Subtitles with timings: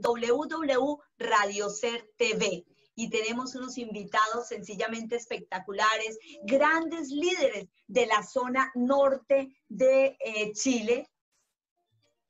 [0.00, 2.64] www.radiocer TV
[2.94, 11.08] y tenemos unos invitados sencillamente espectaculares, grandes líderes de la zona norte de eh, Chile.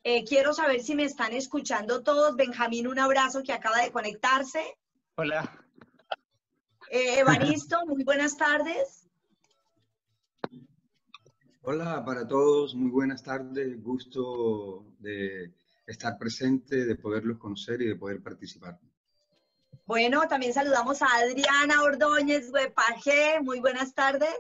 [0.05, 2.37] Eh, quiero saber si me están escuchando todos.
[2.37, 4.79] Benjamín, un abrazo que acaba de conectarse.
[5.17, 5.67] Hola.
[6.91, 9.09] Eh, Evaristo, muy buenas tardes.
[11.63, 13.83] Hola para todos, muy buenas tardes.
[13.83, 15.53] Gusto de
[15.91, 18.79] estar presente, de poderlos conocer y de poder participar.
[19.87, 23.41] Bueno, también saludamos a Adriana Ordóñez Huepaje.
[23.43, 24.35] Muy buenas tardes.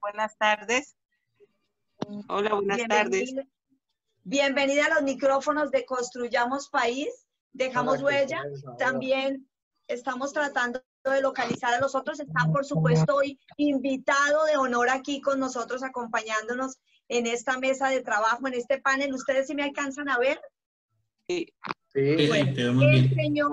[0.00, 0.96] Buenas tardes.
[2.28, 3.34] Hola, buenas tardes.
[4.24, 7.26] Bienvenida a los micrófonos de Construyamos País.
[7.52, 8.42] Dejamos huella.
[8.78, 9.48] También
[9.88, 12.20] estamos tratando de localizar a los otros.
[12.20, 16.78] Está, por supuesto, hoy invitado de honor aquí con nosotros, acompañándonos
[17.08, 19.14] en esta mesa de trabajo, en este panel.
[19.14, 20.40] ¿Ustedes sí me alcanzan a ver?
[21.28, 21.46] Sí.
[21.92, 23.50] Sí, el señor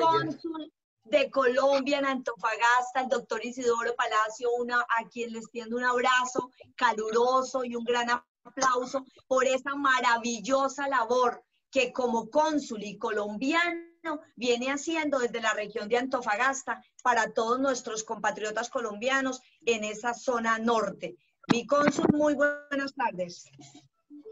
[0.00, 0.72] cónsul
[1.04, 6.50] de Colombia en Antofagasta, el doctor Isidoro Palacio, una, a quien les tiendo un abrazo
[6.76, 8.08] caluroso y un gran
[8.44, 15.88] aplauso por esa maravillosa labor que como cónsul y colombiano viene haciendo desde la región
[15.88, 21.16] de Antofagasta para todos nuestros compatriotas colombianos en esa zona norte.
[21.50, 23.46] Mi cónsul, muy buenas tardes.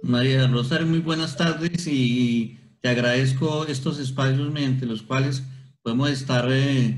[0.03, 5.43] María Rosario, muy buenas tardes y te agradezco estos espacios mediante los cuales
[5.83, 6.97] podemos estar eh,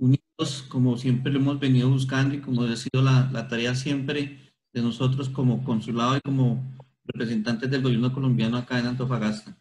[0.00, 4.52] unidos como siempre lo hemos venido buscando y como ha sido la, la, tarea siempre
[4.72, 6.62] de nosotros como consulado y como
[7.04, 9.56] representantes del gobierno colombiano acá en Antofagasta.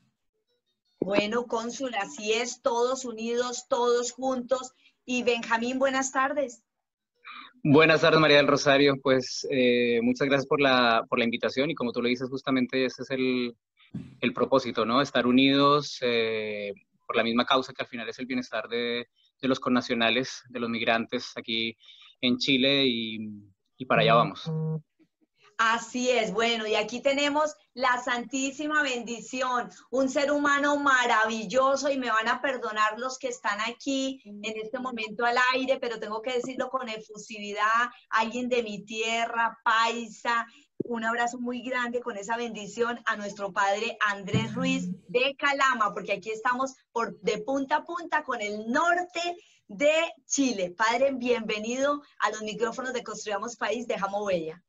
[0.99, 4.71] Bueno, cónsul, así es, todos unidos, todos juntos.
[5.05, 6.63] Y Benjamín, buenas tardes.
[7.61, 8.95] Buenas tardes, María del Rosario.
[9.01, 12.85] Pues eh, muchas gracias por la, por la invitación y como tú lo dices, justamente
[12.85, 13.55] ese es el,
[14.21, 15.01] el propósito, ¿no?
[15.01, 16.73] Estar unidos, eh,
[17.05, 19.07] por la misma causa que al final es el bienestar de,
[19.41, 21.77] de los connacionales, de los migrantes aquí
[22.21, 23.19] en Chile y,
[23.77, 24.49] y para allá vamos.
[25.57, 32.09] Así es, bueno, y aquí tenemos la santísima bendición, un ser humano maravilloso y me
[32.09, 36.33] van a perdonar los que están aquí en este momento al aire, pero tengo que
[36.33, 40.47] decirlo con efusividad, alguien de mi tierra, paisa,
[40.85, 46.13] un abrazo muy grande con esa bendición a nuestro padre Andrés Ruiz de Calama, porque
[46.13, 49.93] aquí estamos por, de punta a punta con el norte de
[50.25, 50.73] Chile.
[50.77, 54.61] Padre, bienvenido a los micrófonos de Construyamos País de Jamo Bella.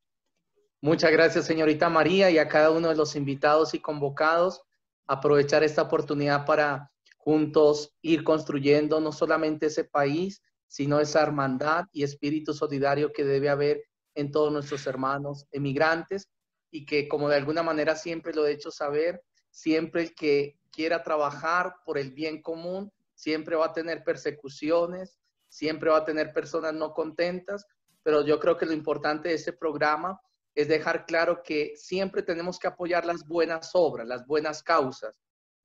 [0.80, 4.62] Muchas gracias, señorita María, y a cada uno de los invitados y convocados.
[5.06, 12.02] Aprovechar esta oportunidad para juntos ir construyendo no solamente ese país, sino esa hermandad y
[12.02, 16.28] espíritu solidario que debe haber en todos nuestros hermanos emigrantes
[16.70, 21.02] y que como de alguna manera siempre lo he hecho saber, siempre el que quiera
[21.02, 26.74] trabajar por el bien común, siempre va a tener persecuciones, siempre va a tener personas
[26.74, 27.64] no contentas,
[28.02, 30.20] pero yo creo que lo importante de este programa
[30.54, 35.14] es dejar claro que siempre tenemos que apoyar las buenas obras, las buenas causas.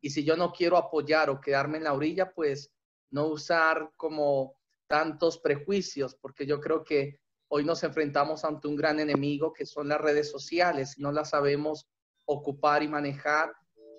[0.01, 2.71] Y si yo no quiero apoyar o quedarme en la orilla, pues
[3.11, 4.55] no usar como
[4.87, 9.89] tantos prejuicios, porque yo creo que Hoy nos enfrentamos ante un gran enemigo que son
[9.89, 10.95] las redes sociales.
[10.97, 11.87] No las sabemos
[12.25, 13.51] ocupar y manejar,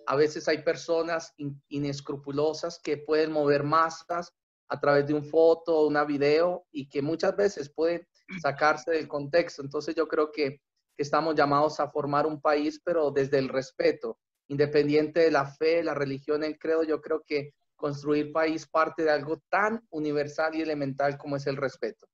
[0.06, 1.34] a veces hay personas
[1.68, 4.32] inescrupulosas que pueden mover masas
[4.68, 8.06] a través de un foto, una video y que muchas veces pueden
[8.40, 9.62] sacarse del contexto.
[9.62, 10.60] Entonces yo creo que
[10.96, 14.18] estamos llamados a formar un país, pero desde el respeto,
[14.48, 19.10] independiente de la fe, la religión, el credo, yo creo que construir país parte de
[19.10, 22.09] algo tan universal y elemental como es el respeto.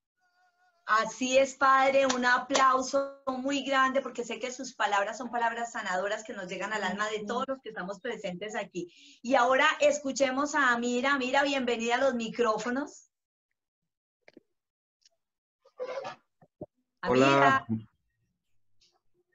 [0.87, 6.23] Así es, Padre, un aplauso muy grande porque sé que sus palabras son palabras sanadoras
[6.23, 8.95] que nos llegan al alma de todos los que estamos presentes aquí.
[9.21, 11.15] Y ahora escuchemos a Amira.
[11.15, 13.11] Amira, bienvenida a los micrófonos.
[17.09, 17.67] Hola.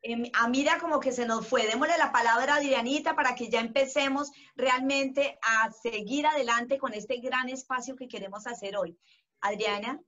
[0.04, 1.68] Em, Amira como que se nos fue.
[1.68, 7.18] Démosle la palabra a Adrianita para que ya empecemos realmente a seguir adelante con este
[7.18, 8.98] gran espacio que queremos hacer hoy.
[9.42, 10.02] Adriana.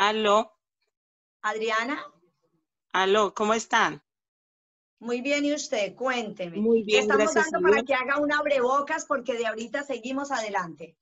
[0.00, 0.56] Aló.
[1.42, 2.00] Adriana.
[2.92, 4.00] Aló, ¿cómo están?
[5.00, 5.96] Muy bien, ¿y usted?
[5.96, 6.56] Cuénteme.
[6.56, 9.06] Muy bien, ¿Qué estamos gracias dando para que haga un abrebocas?
[9.06, 10.96] Porque de ahorita seguimos adelante.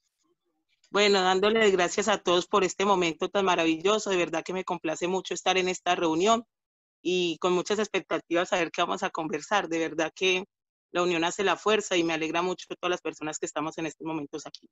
[0.91, 4.09] Bueno, dándole gracias a todos por este momento tan maravilloso.
[4.09, 6.47] De verdad que me complace mucho estar en esta reunión
[7.03, 9.69] y con muchas expectativas a ver qué vamos a conversar.
[9.69, 10.47] De verdad que
[10.91, 13.85] la unión hace la fuerza y me alegra mucho todas las personas que estamos en
[13.85, 14.67] estos momentos aquí.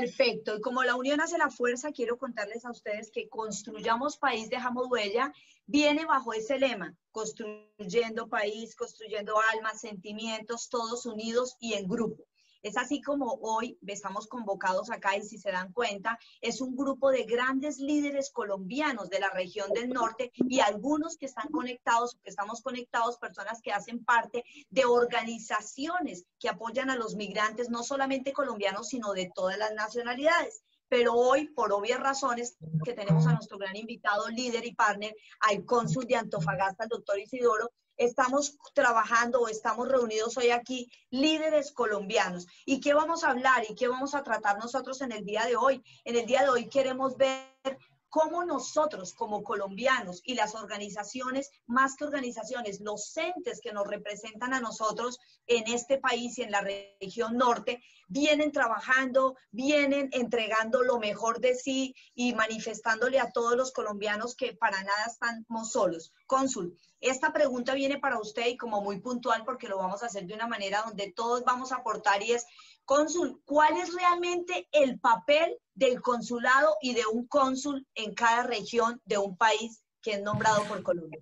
[0.00, 0.56] Perfecto.
[0.56, 4.88] Y como la unión hace la fuerza, quiero contarles a ustedes que construyamos país, dejamos
[4.90, 5.32] huella,
[5.66, 12.24] viene bajo ese lema, construyendo país, construyendo almas, sentimientos, todos unidos y en grupo.
[12.64, 17.10] Es así como hoy estamos convocados acá y si se dan cuenta, es un grupo
[17.10, 22.30] de grandes líderes colombianos de la región del norte y algunos que están conectados, que
[22.30, 28.32] estamos conectados, personas que hacen parte de organizaciones que apoyan a los migrantes, no solamente
[28.32, 30.62] colombianos, sino de todas las nacionalidades.
[30.88, 35.66] Pero hoy, por obvias razones, que tenemos a nuestro gran invitado, líder y partner, al
[35.66, 42.46] cónsul de Antofagasta, el doctor Isidoro, estamos trabajando o estamos reunidos hoy aquí líderes colombianos.
[42.64, 45.56] ¿Y qué vamos a hablar y qué vamos a tratar nosotros en el día de
[45.56, 45.82] hoy?
[46.04, 47.78] En el día de hoy queremos ver
[48.14, 54.54] cómo nosotros como colombianos y las organizaciones, más que organizaciones, los entes que nos representan
[54.54, 55.18] a nosotros
[55.48, 61.56] en este país y en la región norte, vienen trabajando, vienen entregando lo mejor de
[61.56, 66.12] sí y manifestándole a todos los colombianos que para nada estamos solos.
[66.26, 70.24] Cónsul, esta pregunta viene para usted y como muy puntual porque lo vamos a hacer
[70.24, 72.46] de una manera donde todos vamos a aportar y es,
[72.84, 79.00] cónsul, ¿cuál es realmente el papel del consulado y de un cónsul en cada región
[79.04, 81.18] de un país que es nombrado por Colombia.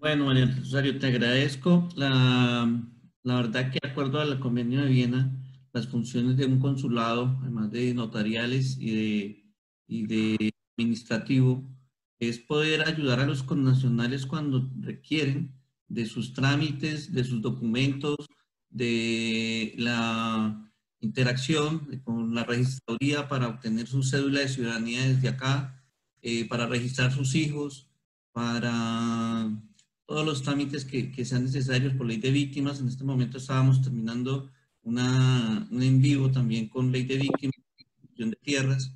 [0.00, 1.88] Bueno, María Rosario, te agradezco.
[1.94, 2.68] La,
[3.22, 5.40] verdad que de acuerdo al convenio de Viena,
[5.72, 9.44] las funciones de un consulado, además de notariales y de,
[9.86, 11.64] y de administrativo,
[12.18, 15.54] es poder ayudar a los connacionales cuando requieren
[15.86, 18.16] de sus trámites, de sus documentos,
[18.72, 20.70] de la
[21.00, 25.84] interacción con la registraduría para obtener su cédula de ciudadanía desde acá,
[26.22, 27.88] eh, para registrar sus hijos,
[28.32, 29.50] para
[30.06, 32.80] todos los trámites que, que, sean necesarios por ley de víctimas.
[32.80, 34.50] En este momento estábamos terminando
[34.82, 37.56] una, un en vivo también con ley de víctimas,
[38.16, 38.94] de tierras,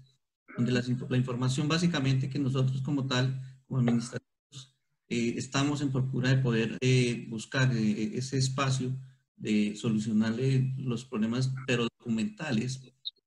[0.56, 4.76] donde la, la información básicamente que nosotros como tal, como administrativos,
[5.08, 8.96] eh, estamos en procura de poder eh, buscar ese espacio
[9.36, 12.80] de solucionarle los problemas, pero documentales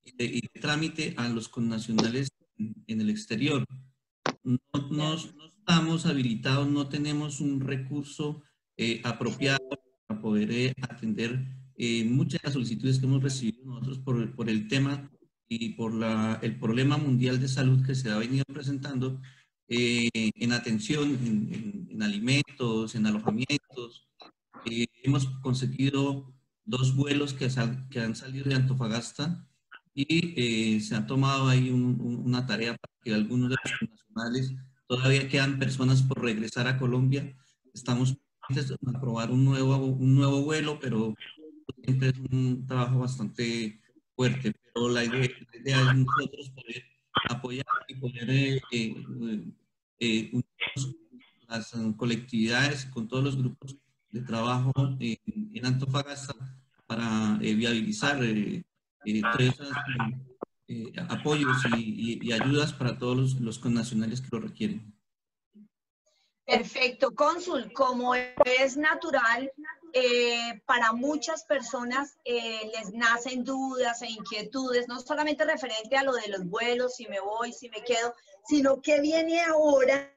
[0.03, 3.65] y de, trámite a los connacionales en, el exterior.
[4.43, 4.59] No,
[4.91, 8.41] no, estamos habilitados, no tenemos un recurso
[8.77, 9.59] eh, apropiado
[10.07, 11.45] para poder eh, atender
[11.77, 15.09] eh, muchas de las solicitudes que hemos recibido nosotros por, por el tema
[15.47, 19.21] y por la, el problema mundial de salud que se ha venido presentando
[19.71, 24.08] en atención, en, en, alimentos, en alojamientos,
[24.65, 26.33] eh, hemos conseguido
[26.65, 27.47] dos vuelos que,
[27.89, 29.47] que, han salido de Antofagasta
[29.93, 34.53] y eh, se ha tomado ahí una tarea para que algunos de los nacionales,
[34.87, 37.35] todavía quedan personas por regresar a Colombia.
[37.73, 41.15] Estamos a aprobar un nuevo, un nuevo vuelo, pero
[41.83, 43.81] siempre es un trabajo bastante
[44.15, 44.53] fuerte.
[44.73, 46.83] Pero la idea, es nosotros poder
[47.29, 48.61] apoyar y poder eh,
[49.99, 50.31] eh,
[51.47, 53.77] las colectividades con todos los grupos
[54.11, 56.33] de trabajo en, Antofagasta
[56.87, 58.63] para eh, viabilizar eh,
[59.05, 59.23] eh,
[61.09, 64.93] apoyos y, ayudas para todos los, los connacionales que lo requieren.
[66.45, 67.71] Perfecto, cónsul.
[67.73, 69.51] Como es natural,
[70.65, 76.45] para muchas personas les nacen dudas e inquietudes, no solamente referente a lo de los
[76.45, 78.13] vuelos, si me voy, si me quedo,
[78.47, 80.13] sino que viene ahora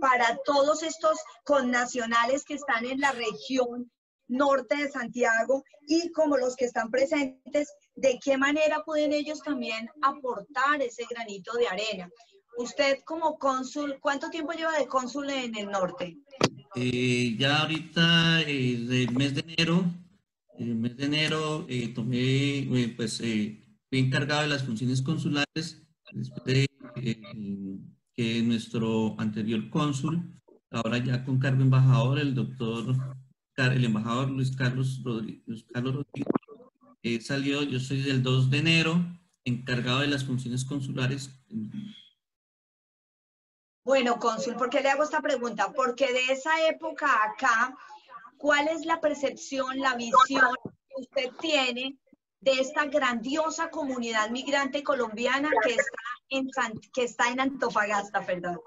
[0.00, 3.90] para todos estos connacionales que están en la región
[4.26, 9.88] norte de Santiago y como los que están presentes, de qué manera pueden ellos también
[10.02, 12.10] aportar ese granito de arena.
[12.56, 16.16] Usted como cónsul, ¿cuánto tiempo lleva de cónsul en el norte?
[16.76, 19.84] Eh, ya ahorita, eh, el mes de enero,
[20.58, 26.44] el mes de enero eh, tomé, eh, pues fui encargado de las funciones consulares después
[26.44, 26.66] de
[26.96, 27.20] eh,
[28.14, 30.40] que nuestro anterior cónsul,
[30.70, 32.96] ahora ya con cargo embajador, el doctor,
[33.56, 36.04] el embajador Luis Carlos Rodríguez, Carlos
[37.02, 41.30] eh, salió, yo soy del 2 de enero, encargado de las funciones consulares.
[43.84, 45.72] Bueno, cónsul, ¿por qué le hago esta pregunta?
[45.74, 47.76] Porque de esa época acá,
[48.38, 51.98] ¿cuál es la percepción, la visión que usted tiene
[52.44, 55.98] de esta grandiosa comunidad migrante colombiana que está
[56.28, 56.50] en,
[56.92, 58.60] que está en Antofagasta, perdón.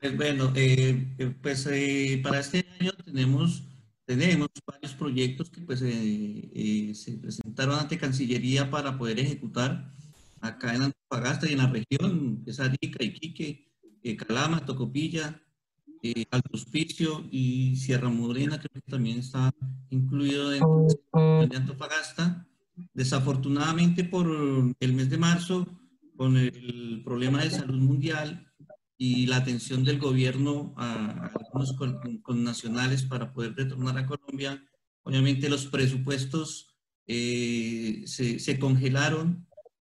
[0.00, 3.64] Pues bueno, eh, eh, pues eh, para este año tenemos,
[4.06, 9.92] tenemos varios proyectos que pues se presentaron ante Cancillería para poder ejecutar
[10.40, 13.69] acá en Antofagasta y en la región, que es Arica, Iquique,
[14.16, 15.42] Calama, Tocopilla,
[16.02, 19.52] eh, Alto Hospicio y Sierra Morena, creo que también está
[19.90, 22.46] incluido dentro de Antofagasta.
[22.94, 24.26] Desafortunadamente por
[24.80, 25.66] el mes de marzo,
[26.16, 28.50] con el problema de salud mundial
[28.96, 34.62] y la atención del gobierno a, algunos con, nacionales para poder retornar a Colombia,
[35.02, 36.74] obviamente los presupuestos
[37.06, 39.46] eh, se, se, congelaron,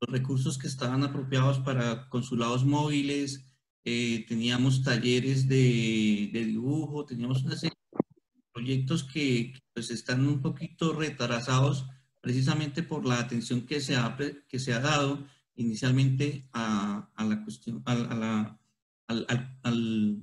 [0.01, 3.45] los recursos que estaban apropiados para consulados móviles,
[3.85, 10.41] eh, teníamos talleres de, de, dibujo, teníamos una serie de proyectos que pues están un
[10.41, 11.85] poquito retrasados
[12.19, 15.23] precisamente por la atención que se ha, que se ha dado
[15.55, 18.59] inicialmente a, a la cuestión, a, la,
[19.07, 19.25] al,
[19.61, 20.19] al,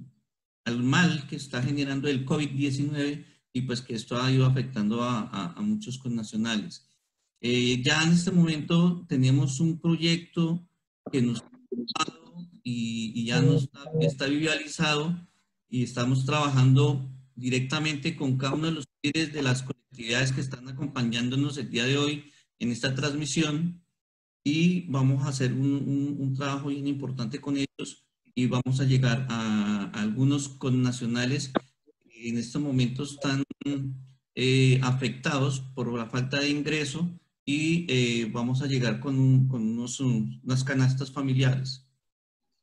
[0.64, 5.52] al, mal que está generando el COVID-19 y pues que esto ha ido afectando a,
[5.52, 6.90] a muchos connacionales.
[7.40, 10.66] Eh, ya en este momento tenemos un proyecto
[11.10, 11.44] que nos
[12.62, 15.28] y, y ya nos está, está visualizado
[15.68, 20.68] y estamos trabajando directamente con cada uno de los líderes de las colectividades que están
[20.68, 22.24] acompañándonos el día de hoy
[22.58, 23.82] en esta transmisión
[24.44, 28.04] y vamos a hacer un, un, trabajo bien importante con ellos
[28.34, 31.52] y vamos a llegar a, a algunos connacionales
[32.10, 33.44] que en estos momentos están
[34.34, 37.08] eh, afectados por la falta de ingreso
[37.44, 41.81] y eh, vamos a llegar con, con unos, unas canastas familiares.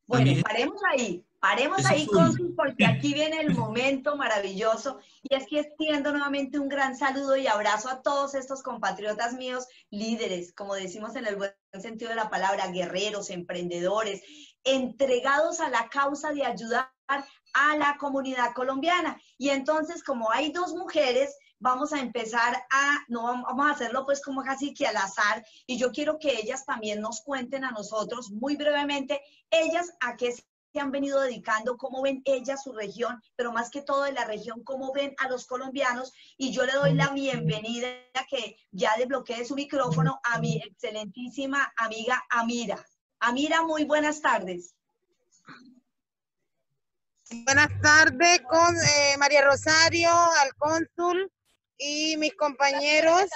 [0.09, 5.59] Bueno, paremos ahí, paremos ahí, Consul, porque aquí viene el momento maravilloso y es que
[5.59, 11.15] extiendo nuevamente un gran saludo y abrazo a todos estos compatriotas míos, líderes, como decimos
[11.15, 14.23] en el buen sentido de la palabra, guerreros, emprendedores,
[14.63, 19.21] entregados a la causa de ayudar a la comunidad colombiana.
[19.37, 24.21] Y entonces, como hay dos mujeres, vamos a empezar a, no vamos a hacerlo pues
[24.21, 28.31] como casi que al azar, y yo quiero que ellas también nos cuenten a nosotros
[28.31, 33.51] muy brevemente, ellas a qué se han venido dedicando, cómo ven ellas su región, pero
[33.51, 36.13] más que todo de la región, cómo ven a los colombianos.
[36.37, 37.87] Y yo le doy la bienvenida
[38.29, 42.85] que ya desbloquee su micrófono a mi excelentísima amiga Amira.
[43.19, 44.75] Amira, muy buenas tardes.
[47.45, 51.31] Buenas tardes con eh, María Rosario, al cónsul,
[51.79, 53.29] y mis compañeros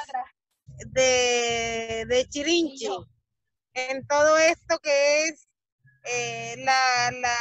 [0.91, 2.89] de, de Chirinchi.
[3.73, 5.47] En todo esto que es
[6.03, 7.37] eh, la, la,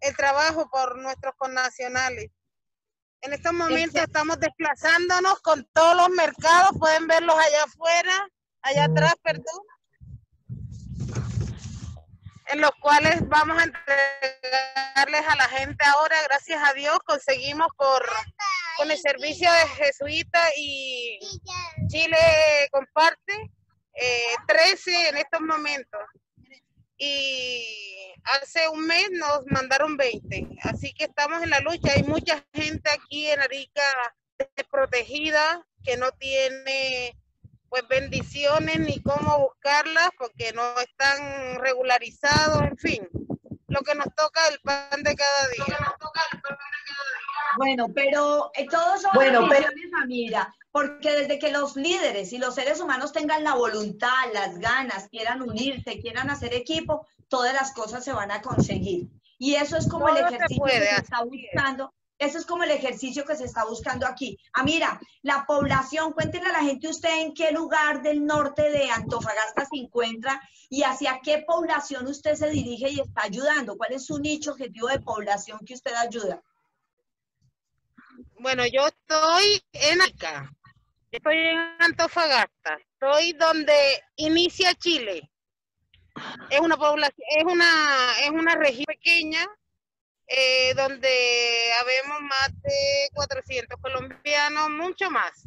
[0.00, 2.30] el trabajo por nuestros connacionales.
[3.22, 8.28] En estos momentos estamos desplazándonos con todos los mercados, pueden verlos allá afuera,
[8.62, 9.62] allá atrás, perdón,
[12.46, 18.04] en los cuales vamos a entregarles a la gente ahora, gracias a Dios, conseguimos por
[18.76, 21.18] con el servicio de Jesuita y
[21.88, 22.16] Chile
[22.70, 23.50] comparte,
[24.46, 26.00] 13 eh, en estos momentos.
[26.96, 30.48] Y hace un mes nos mandaron 20.
[30.62, 31.92] Así que estamos en la lucha.
[31.92, 33.82] Hay mucha gente aquí en Arica
[34.56, 37.16] desprotegida que no tiene
[37.68, 43.08] pues bendiciones ni cómo buscarlas porque no están regularizados, en fin
[43.72, 45.96] lo que nos toca el pan de cada día.
[47.56, 49.68] Bueno, pero eh, todos son bueno, pero...
[50.06, 55.08] mira, porque desde que los líderes y los seres humanos tengan la voluntad, las ganas,
[55.08, 59.08] quieran unirse, quieran hacer equipo, todas las cosas se van a conseguir.
[59.38, 63.24] Y eso es como el ejercicio que se está buscando eso es como el ejercicio
[63.24, 64.38] que se está buscando aquí.
[64.52, 68.90] Ah, mira, la población, cuéntenle a la gente usted en qué lugar del norte de
[68.90, 73.76] Antofagasta se encuentra y hacia qué población usted se dirige y está ayudando.
[73.76, 76.40] ¿Cuál es su nicho objetivo de población que usted ayuda?
[78.38, 80.48] Bueno, yo estoy en acá.
[81.10, 82.78] Estoy en Antofagasta.
[82.92, 83.74] Estoy donde
[84.16, 85.28] inicia Chile.
[86.50, 89.46] Es una población, es una, es una región pequeña
[90.34, 95.46] eh, donde habemos más de 400 colombianos, mucho más.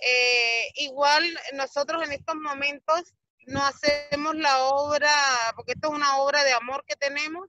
[0.00, 3.14] Eh, igual nosotros en estos momentos
[3.46, 5.14] no hacemos la obra,
[5.54, 7.48] porque esto es una obra de amor que tenemos.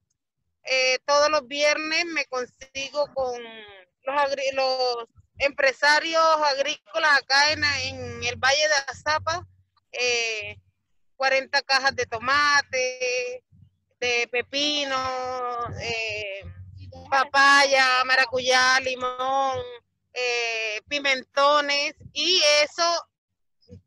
[0.65, 3.41] Eh, todos los viernes me consigo con
[4.03, 4.15] los,
[4.53, 5.07] los
[5.39, 7.63] empresarios agrícolas acá en,
[8.23, 9.47] el Valle de Azapa,
[11.15, 13.43] 40 cajas de tomate,
[14.03, 14.97] de pepino,
[15.79, 16.43] eh,
[17.09, 19.59] papaya, maracuyá, limón,
[20.13, 22.83] eh, pimentones y eso,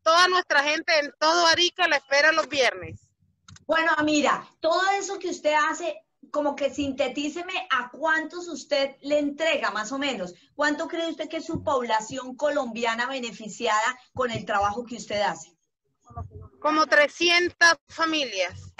[0.01, 2.99] toda nuestra gente en todo Arica la espera los viernes.
[3.67, 9.69] Bueno, mira, todo eso que usted hace, como que sintetíceme a cuántos usted le entrega
[9.69, 10.33] más o menos.
[10.55, 15.55] ¿Cuánto cree usted que es su población colombiana beneficiada con el trabajo que usted hace?
[16.59, 18.73] Como 300 familias.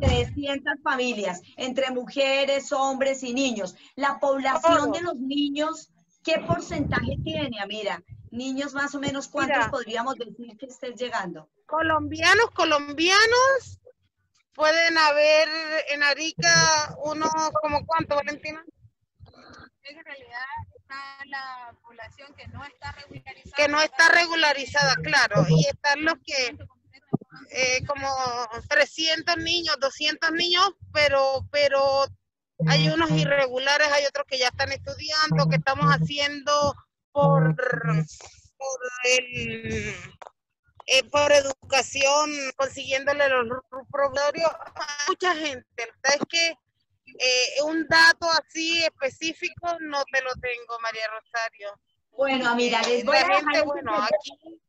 [0.00, 3.76] 300 familias, entre mujeres, hombres y niños.
[3.96, 5.90] La población de los niños,
[6.22, 8.02] ¿qué porcentaje tiene, Amira?
[8.30, 11.48] Niños más o menos, ¿cuántos podríamos decir que estés llegando?
[11.66, 13.80] Colombianos, colombianos,
[14.54, 15.48] pueden haber
[15.90, 17.30] en Arica unos,
[17.62, 18.62] como cuánto, Valentina?
[19.84, 20.44] En realidad
[20.76, 23.56] está la población que no está regularizada.
[23.56, 26.58] Que no está regularizada, claro, y están los que
[27.50, 28.08] eh, como
[28.68, 32.06] 300 niños, 200 niños, pero, pero
[32.66, 36.74] hay unos irregulares, hay otros que ya están estudiando, que estamos haciendo
[37.12, 39.94] por, por, el,
[40.86, 45.66] eh, por educación, consiguiéndole los provisorios a mucha gente.
[46.04, 51.72] Es que eh, un dato así específico no te lo tengo, María Rosario.
[52.10, 54.60] Bueno, mira, les voy a dejar bueno, aquí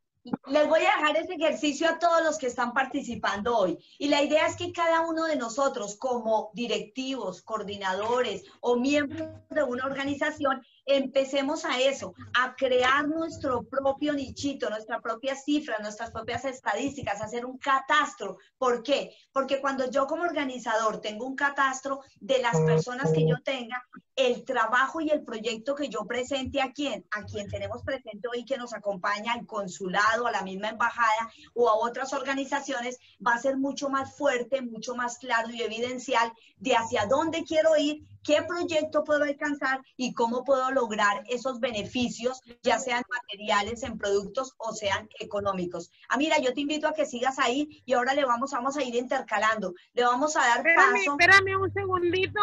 [0.48, 3.78] les voy a dejar ese ejercicio a todos los que están participando hoy.
[3.98, 9.64] Y la idea es que cada uno de nosotros, como directivos, coordinadores o miembros de
[9.64, 16.46] una organización, empecemos a eso, a crear nuestro propio nichito, nuestra propia cifra, nuestras propias
[16.46, 18.38] estadísticas, hacer un catastro.
[18.58, 19.16] ¿Por qué?
[19.32, 23.84] Porque cuando yo como organizador tengo un catastro de las personas que yo tenga,
[24.20, 28.44] el trabajo y el proyecto que yo presente a quien, a quien tenemos presente hoy
[28.44, 33.40] que nos acompaña al consulado, a la misma embajada o a otras organizaciones, va a
[33.40, 38.42] ser mucho más fuerte, mucho más claro y evidencial de hacia dónde quiero ir qué
[38.44, 44.74] proyecto puedo alcanzar y cómo puedo lograr esos beneficios, ya sean materiales en productos o
[44.74, 45.92] sean económicos.
[46.10, 48.84] Ah, mira, yo te invito a que sigas ahí y ahora le vamos, vamos a
[48.84, 49.74] ir intercalando.
[49.94, 51.18] Le vamos a dar espérame, paso.
[51.20, 52.42] Espérame un segundito,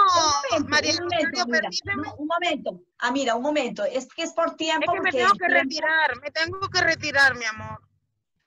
[0.56, 0.92] un María.
[1.70, 2.80] Un momento, un momento.
[2.98, 3.84] Ah, mira, un momento.
[3.84, 4.92] Es que es por tiempo.
[4.92, 7.80] Es que me tengo que retirar, me tengo que retirar, mi amor.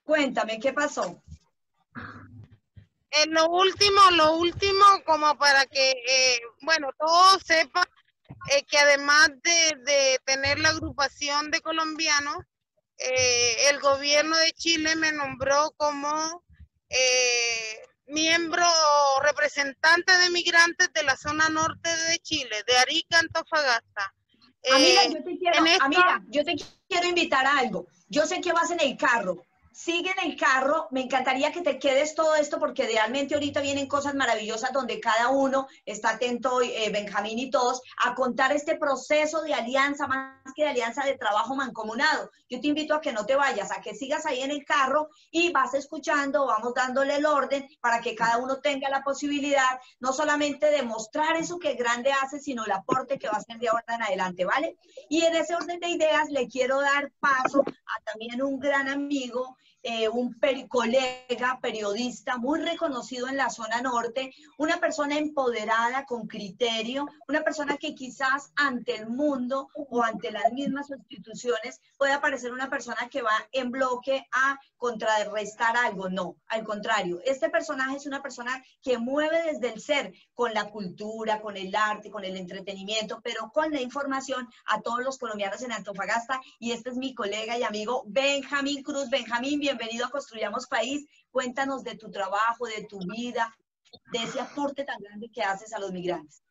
[0.04, 1.22] Cuéntame, ¿qué pasó?
[3.12, 7.86] En lo último, lo último, como para que, eh, bueno, todos sepan
[8.52, 12.38] eh, que además de, tener la agrupación de colombianos,
[12.98, 16.44] eh, el gobierno de Chile me nombró como
[18.10, 18.66] miembro
[19.24, 24.14] representante de migrantes de la zona norte de Chile, de Arica, Antofagasta.
[24.72, 26.56] Amiga, yo te quiero, amiga, yo te
[26.88, 27.88] quiero invitar a algo.
[28.10, 29.46] Yo sé que vas en el carro,
[29.80, 30.88] sigue en el carro.
[30.92, 35.30] Me encantaría que te quedes todo esto porque realmente ahorita vienen cosas maravillosas donde cada
[35.30, 40.64] uno está atento, eh, Benjamín y todos, a contar este proceso de alianza, más que
[40.64, 42.30] de alianza de trabajo mancomunado.
[42.50, 45.10] Yo te invito a que no te vayas, a que sigas ahí en el carro
[45.32, 50.12] y vas escuchando, vamos dándole el orden para que cada uno tenga la posibilidad no
[50.12, 53.70] solamente de mostrar eso que grande hace, sino el aporte que va a hacer de
[53.70, 54.78] ahora en adelante, ¿vale?
[55.08, 59.56] Y en ese orden de ideas le quiero dar paso a también un gran amigo
[59.84, 60.36] eh, un
[60.68, 67.78] colega periodista muy reconocido en la zona norte, una persona empoderada, con criterio, una persona
[67.78, 73.22] que quizás ante el mundo o ante las mismas instituciones pueda parecer una persona que
[73.22, 76.10] va en bloque a contrarrestar algo.
[76.10, 80.70] No, al contrario, este personaje es una persona que mueve desde el ser, con la
[80.70, 85.62] cultura, con el arte, con el entretenimiento, pero con la información a todos los colombianos
[85.62, 86.40] en Antofagasta.
[86.60, 89.10] Y este es mi colega y amigo Benjamín Cruz.
[89.10, 91.08] Benjamín, bienvenido a Construyamos País.
[91.30, 93.54] Cuéntanos de tu trabajo, de tu vida,
[94.12, 96.44] de ese aporte tan grande que haces a los migrantes.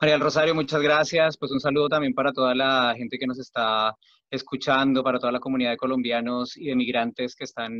[0.00, 1.36] María Rosario, muchas gracias.
[1.38, 3.94] Pues un saludo también para toda la gente que nos está
[4.28, 7.72] escuchando, para toda la comunidad de colombianos y de migrantes que están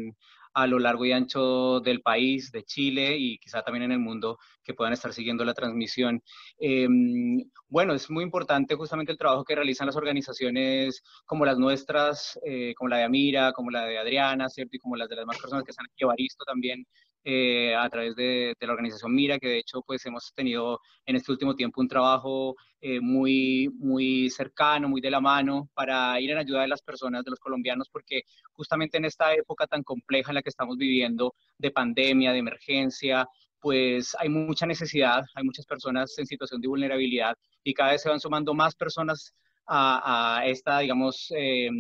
[0.55, 4.39] a lo largo y ancho del país, de Chile y quizá también en el mundo
[4.63, 6.23] que puedan estar siguiendo la transmisión.
[6.59, 12.39] Em, bueno, es muy importante justamente el trabajo que realizan las organizaciones como las nuestras,
[12.47, 14.77] eh, como la de Amira, como la de Adriana, ¿cierto?
[14.77, 16.87] Y como las de las demás personas que están aquí, Evaristo también,
[17.27, 21.33] eh, a través de, la organización Mira, que de hecho pues hemos tenido en este
[21.33, 26.39] último tiempo un trabajo eh, muy, muy cercano, muy de la mano para ir en
[26.39, 30.35] ayuda de las personas, de los colombianos, porque justamente en esta época tan compleja en
[30.35, 33.27] la que estamos viviendo, de pandemia, de emergencia,
[33.59, 38.11] pues hay mucha necesidad, hay muchas personas en situación de vulnerabilidad y cada vez se
[38.11, 39.35] van sumando más personas
[39.67, 41.71] a, esta, digamos, eh,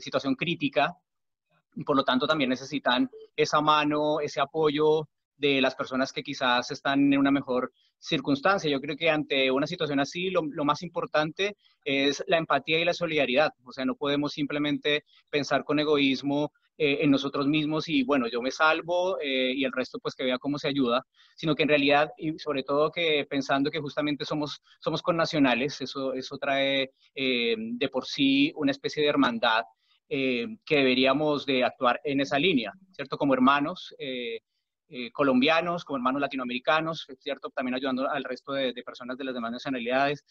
[0.00, 0.96] situación crítica
[1.84, 7.12] por lo tanto también necesitan esa mano, ese apoyo de las personas que quizás están
[7.12, 8.70] en una mejor circunstancia.
[8.70, 12.94] Yo creo que ante una situación así, lo, más importante es la empatía y la
[12.94, 13.52] solidaridad.
[13.64, 18.40] O sea, no podemos simplemente pensar con egoísmo eh, en nosotros mismos y bueno, yo
[18.40, 21.04] me salvo eh, y el resto pues que vea cómo se ayuda,
[21.36, 26.14] sino que en realidad y sobre todo que pensando que justamente somos, somos connacionales, eso,
[26.14, 29.64] eso trae eh, de por sí una especie de hermandad
[30.08, 33.16] eh, que deberíamos de actuar en esa línea, ¿cierto?
[33.16, 34.40] Como hermanos eh,
[34.88, 37.48] eh, colombianos, como hermanos latinoamericanos, ¿cierto?
[37.50, 40.24] También ayudando al resto de, personas de las demás nacionalidades.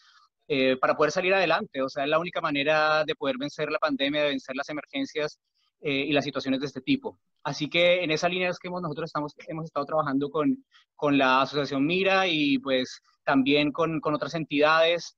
[0.48, 1.82] eh, para poder salir adelante.
[1.82, 5.38] O sea, es la única manera de poder vencer la pandemia, de vencer las emergencias
[5.80, 7.18] eh, y las situaciones de este tipo.
[7.42, 10.64] Así que en esa línea es que hemos, nosotros estamos, hemos estado trabajando con,
[10.96, 15.16] con la Asociación Mira y pues también con, con otras entidades,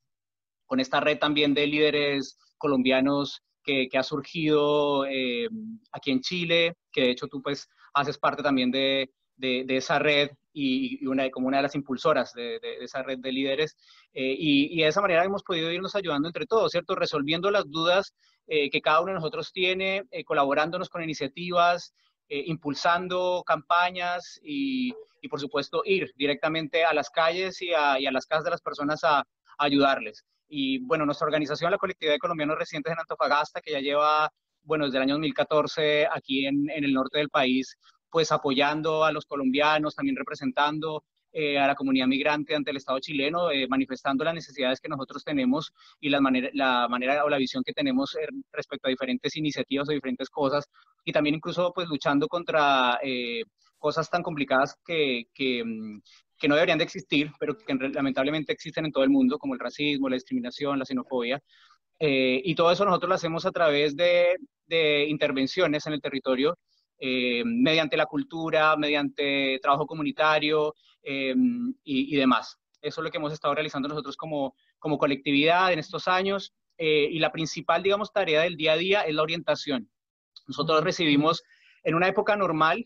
[0.66, 5.48] con esta red también de líderes colombianos que, ha surgido eh,
[5.92, 10.30] aquí en Chile, que de hecho tú pues haces parte también de, de, esa red
[10.52, 13.76] y, una, como una de las impulsoras de, esa red de líderes.
[14.12, 16.94] Eh, y, y, de esa manera hemos podido irnos ayudando entre todos, ¿cierto?
[16.94, 18.14] Resolviendo las dudas
[18.46, 21.94] eh, que cada uno de nosotros tiene, colaborándonos con iniciativas,
[22.28, 28.12] impulsando campañas y, y, por supuesto, ir directamente a las calles y a, y a
[28.12, 29.24] las casas de las personas a
[29.58, 30.24] ayudarles.
[30.56, 34.30] Y bueno, nuestra organización, la Colectividad de Colombianos Residentes en Antofagasta, que ya lleva,
[34.62, 37.76] bueno, desde el año 2014 aquí en, en el norte del país,
[38.08, 43.00] pues apoyando a los colombianos, también representando eh, a la comunidad migrante ante el Estado
[43.00, 47.38] chileno, eh, manifestando las necesidades que nosotros tenemos y la manera, la manera o la
[47.38, 50.70] visión que tenemos eh, respecto a diferentes iniciativas o diferentes cosas,
[51.04, 53.00] y también incluso pues luchando contra
[53.76, 56.00] cosas tan complicadas que, que, mm,
[56.38, 59.60] que no deberían de existir, pero que lamentablemente existen en todo el mundo, como el
[59.60, 61.40] racismo, la discriminación, la xenofobia.
[61.98, 66.58] Eh, y todo eso nosotros lo hacemos a través de, de intervenciones en el territorio,
[66.98, 71.34] eh, mediante la cultura, mediante trabajo comunitario eh,
[71.84, 72.58] y, y, demás.
[72.80, 76.52] Eso es lo que hemos estado realizando nosotros como, como colectividad en estos años.
[76.76, 79.88] y la principal, digamos, tarea del día a día es la orientación.
[80.48, 81.42] Nosotros recibimos
[81.84, 82.84] en una época normal,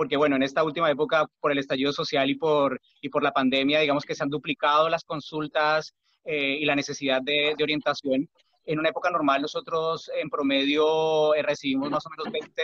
[0.00, 3.32] porque bueno, en esta última época, por el estallido social y por, y por la
[3.32, 8.26] pandemia, digamos que se han duplicado las consultas eh, y la necesidad de, de, orientación.
[8.64, 12.62] En una época normal, nosotros en promedio eh, recibimos más o menos 20,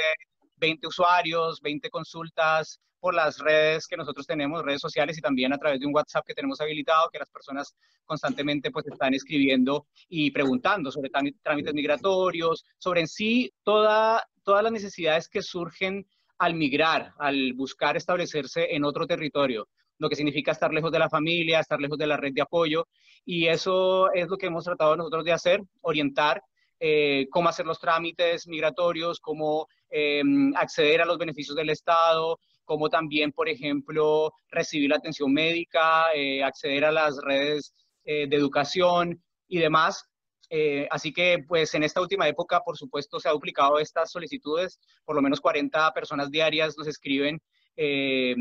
[0.57, 5.59] 20 usuarios, 20 consultas por las redes que nosotros tenemos, redes sociales y también a
[5.59, 10.31] través de un WhatsApp que tenemos habilitado, que las personas constantemente pues están escribiendo y
[10.31, 16.07] preguntando sobre trámites migratorios, sobre en sí toda, todas las necesidades que surgen
[16.39, 19.69] al migrar, al buscar establecerse en otro territorio,
[19.99, 22.87] lo que significa estar lejos de la familia, estar lejos de la red de apoyo.
[23.25, 26.43] Y eso es lo que hemos tratado nosotros de hacer, orientar
[26.79, 30.23] eh, cómo hacer los trámites migratorios, cómo eh,
[30.57, 36.43] acceder a los beneficios del Estado, cómo también, por ejemplo, recibir la atención médica, eh,
[36.43, 40.09] acceder a las redes de educación y demás.
[40.49, 44.79] Eh, así que, pues, en esta última época, por supuesto, se ha duplicado estas solicitudes.
[45.05, 47.41] Por lo menos 40 personas diarias nos escriben
[47.77, 48.35] eh,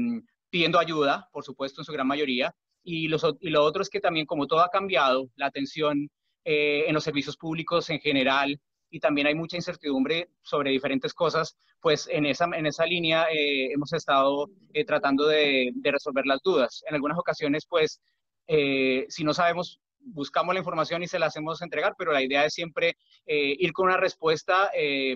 [0.49, 2.53] pidiendo ayuda, por supuesto, en su gran mayoría.
[2.83, 6.09] Y, los, y lo otro es que también, como todo ha cambiado, la atención
[6.43, 8.59] eh, en los servicios públicos en general,
[8.91, 13.91] y también hay mucha incertidumbre sobre diferentes cosas, pues en esa, en esa línea hemos
[13.91, 14.47] estado
[14.85, 16.83] tratando de, resolver las dudas.
[16.87, 17.99] En algunas ocasiones, pues,
[18.47, 22.53] si no sabemos buscamos la información y se la hacemos entregar, pero la idea es
[22.53, 25.15] siempre eh, ir con una respuesta eh,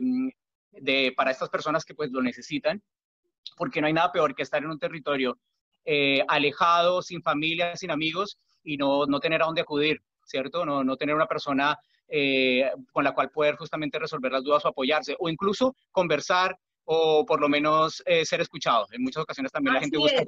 [0.72, 2.82] de, para estas personas que pues lo necesitan,
[3.56, 5.38] porque no hay nada peor que estar en un territorio
[5.86, 10.66] eh, alejado, sin familia, sin amigos y no, no tener a dónde acudir, ¿cierto?
[10.66, 11.78] No, no tener una persona
[12.92, 17.40] con la cual poder justamente resolver las dudas o apoyarse, o incluso conversar o por
[17.40, 18.88] lo menos ser escuchado.
[18.90, 20.24] En muchas ocasiones también Así la gente busca...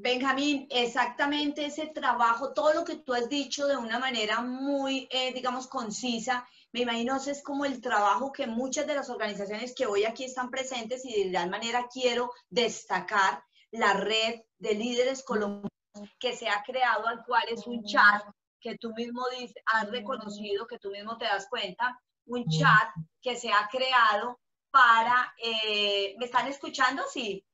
[0.00, 5.32] Benjamín, exactamente ese trabajo, todo lo que tú has dicho de una manera muy, eh,
[5.32, 10.04] digamos, concisa, me imagino es como el trabajo que muchas de las organizaciones que hoy
[10.04, 15.72] aquí están presentes y de tal manera quiero destacar la red de líderes colombianos
[16.20, 18.22] que se ha creado, al cual es un chat
[18.60, 22.88] que tú mismo dices, has reconocido, que tú mismo te das cuenta, un chat
[23.20, 24.38] que se ha creado
[24.70, 27.02] para, eh, ¿me están escuchando?
[27.12, 27.44] Sí.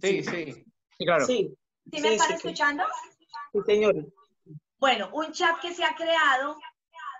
[0.00, 0.64] Sí, sí.
[0.98, 1.24] Sí, claro.
[1.24, 1.56] Sí.
[1.90, 2.84] ¿Sí me sí, están sí, escuchando?
[3.52, 3.94] Sí, señor.
[4.78, 6.58] Bueno, un chat que se ha creado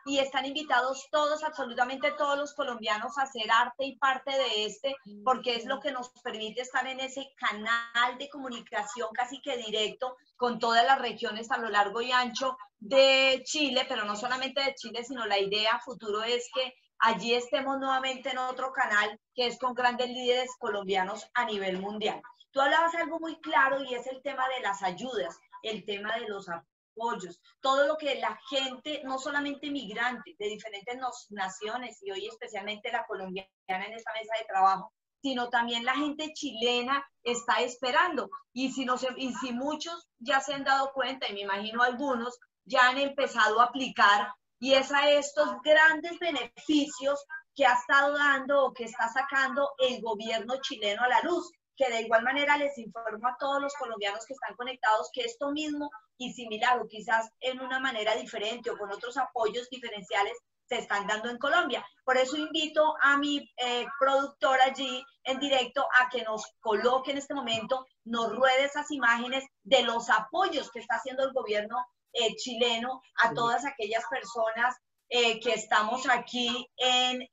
[0.06, 4.94] y están invitados todos, absolutamente todos los colombianos a hacer arte y parte de este,
[5.24, 10.16] porque es lo que nos permite estar en ese canal de comunicación casi que directo
[10.36, 14.74] con todas las regiones a lo largo y ancho de Chile, pero no solamente de
[14.74, 19.58] Chile, sino la idea futuro es que allí estemos nuevamente en otro canal que es
[19.58, 22.20] con grandes líderes colombianos a nivel mundial.
[22.54, 26.28] Tú hablabas algo muy claro y es el tema de las ayudas, el tema de
[26.28, 30.96] los apoyos, todo lo que la gente, no solamente migrantes de diferentes
[31.30, 36.32] naciones y hoy especialmente la colombiana en esta mesa de trabajo, sino también la gente
[36.32, 38.30] chilena está esperando.
[38.52, 42.38] Y si, no y si muchos ya se han dado cuenta, y me imagino algunos,
[42.64, 47.20] ya han empezado a aplicar y es a estos grandes beneficios
[47.56, 51.90] que ha estado dando o que está sacando el gobierno chileno a la luz que
[51.90, 55.90] de igual manera les informo a todos los colombianos que están conectados que esto mismo
[56.18, 60.36] y similar o quizás en una manera diferente o con otros apoyos diferenciales
[60.68, 61.84] se están dando en Colombia.
[62.04, 67.18] Por eso invito a mi eh, productor allí en directo a que nos coloque en
[67.18, 71.76] este momento, nos ruede esas imágenes de los apoyos que está haciendo el gobierno
[72.12, 74.76] eh, chileno a todas aquellas personas
[75.08, 77.28] eh, que estamos aquí en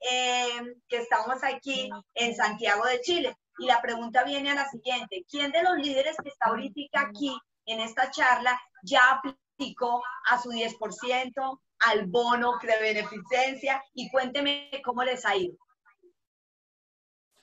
[0.87, 3.37] que estamos aquí en Santiago de Chile.
[3.59, 7.35] Y la pregunta viene a la siguiente: ¿Quién de los líderes que está ahorita aquí
[7.65, 13.83] en esta charla ya aplicó a su 10%, al bono de beneficencia?
[13.93, 15.57] Y cuénteme cómo les ha ido.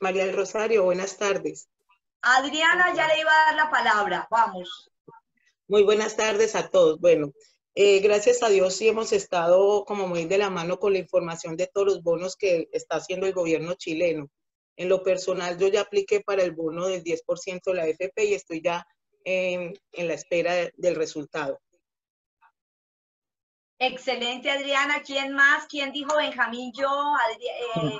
[0.01, 1.69] María del Rosario, buenas tardes.
[2.23, 4.29] Adriana ya le iba a dar la palabra.
[4.31, 4.91] Vamos.
[5.67, 6.99] Muy buenas tardes a todos.
[7.01, 7.33] Bueno,
[7.75, 11.57] eh, gracias a Dios sí hemos estado como muy de la mano con la información
[11.57, 14.31] de todos los bonos que está haciendo el gobierno chileno.
[14.79, 18.35] En lo personal, yo ya apliqué para el bono del 10% de la FP y
[18.35, 18.87] estoy ya
[19.25, 21.59] en, la espera del resultado.
[23.81, 25.03] Excelente, Adriana.
[25.05, 25.67] ¿Quién más?
[25.69, 26.71] ¿Quién dijo Benjamín?
[26.79, 26.89] Yo,
[27.83, 27.99] eh,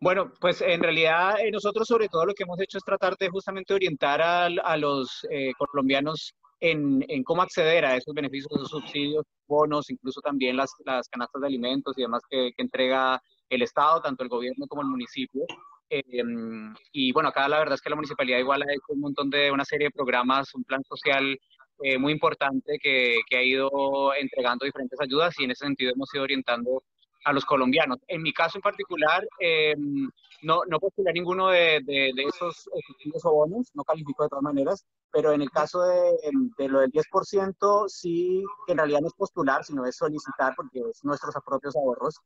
[0.00, 3.28] Bueno, pues en realidad eh, nosotros sobre todo lo que hemos hecho es tratar de
[3.28, 5.24] justamente orientar a, los
[5.58, 11.40] colombianos en, cómo acceder a esos beneficios, esos subsidios, bonos, incluso también las, las canastas
[11.40, 15.44] de alimentos y demás que, entrega el Estado, tanto el gobierno como el municipio.
[15.90, 19.28] Em, y bueno, acá la verdad es que la municipalidad igual ha hecho un montón
[19.28, 21.36] de una serie de programas, un plan social
[21.82, 26.14] eh, muy importante que, que, ha ido entregando diferentes ayudas y en ese sentido hemos
[26.14, 26.84] ido orientando
[27.24, 27.98] a los colombianos.
[28.06, 30.08] En mi caso en particular, em,
[30.42, 34.86] no, no postulé ninguno de, de, esos subsidios o bonos, no califico de todas maneras,
[35.10, 36.12] pero en el caso de,
[36.56, 41.04] de, lo del 10%, sí, en realidad no es postular, sino es solicitar, porque es
[41.04, 42.20] nuestros propios ahorros,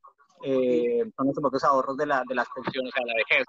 [0.44, 3.46] eh, son nuestros propios ahorros de, la, de las pensiones a la vejez.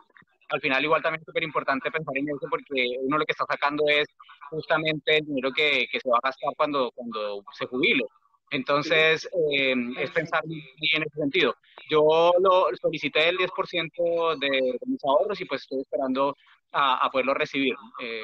[0.50, 3.46] Al final, igual también es súper importante pensar en eso, porque uno lo que está
[3.50, 4.08] sacando es
[4.50, 8.06] justamente el dinero que, que se va a gastar cuando, cuando se jubile.
[8.52, 11.56] Entonces, eh, es pensar bien en ese sentido.
[11.90, 16.36] Yo lo solicité el 10% de, mis ahorros y pues estoy esperando
[16.72, 17.76] a, poderlo recibir.
[18.02, 18.24] Eh,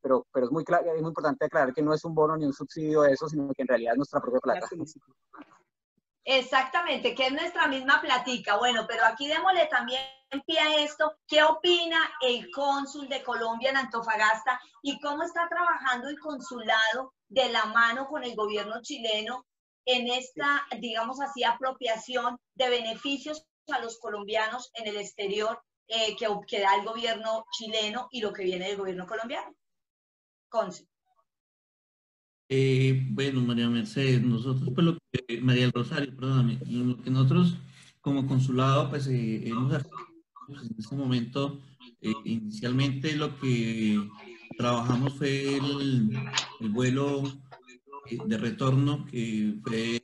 [0.00, 2.52] pero pero es, muy es muy importante aclarar que no es un bono ni un
[2.52, 4.68] subsidio de eso, sino que en realidad es nuestra propia plata.
[6.24, 8.56] Exactamente, que es nuestra misma platica.
[8.56, 10.02] Bueno, pero aquí démosle también
[10.46, 11.16] pie a esto.
[11.26, 17.48] ¿Qué opina el cónsul de Colombia en Antofagasta y cómo está trabajando el consulado de
[17.50, 19.46] la mano con el gobierno chileno
[19.84, 26.28] en esta, digamos así, apropiación de beneficios a los colombianos en el exterior eh, que,
[26.46, 29.54] que, da el gobierno chileno y lo que viene del gobierno colombiano?
[30.48, 30.91] Cónsul.
[32.54, 37.56] Eh, bueno, María Mercedes, nosotros, pues lo que, María del Rosario, perdóname, lo que nosotros
[38.02, 41.62] como consulado, pues eh, hemos en este momento,
[42.02, 43.98] eh, inicialmente lo que
[44.58, 46.14] trabajamos fue el,
[46.68, 47.22] vuelo
[48.26, 50.02] de retorno que fue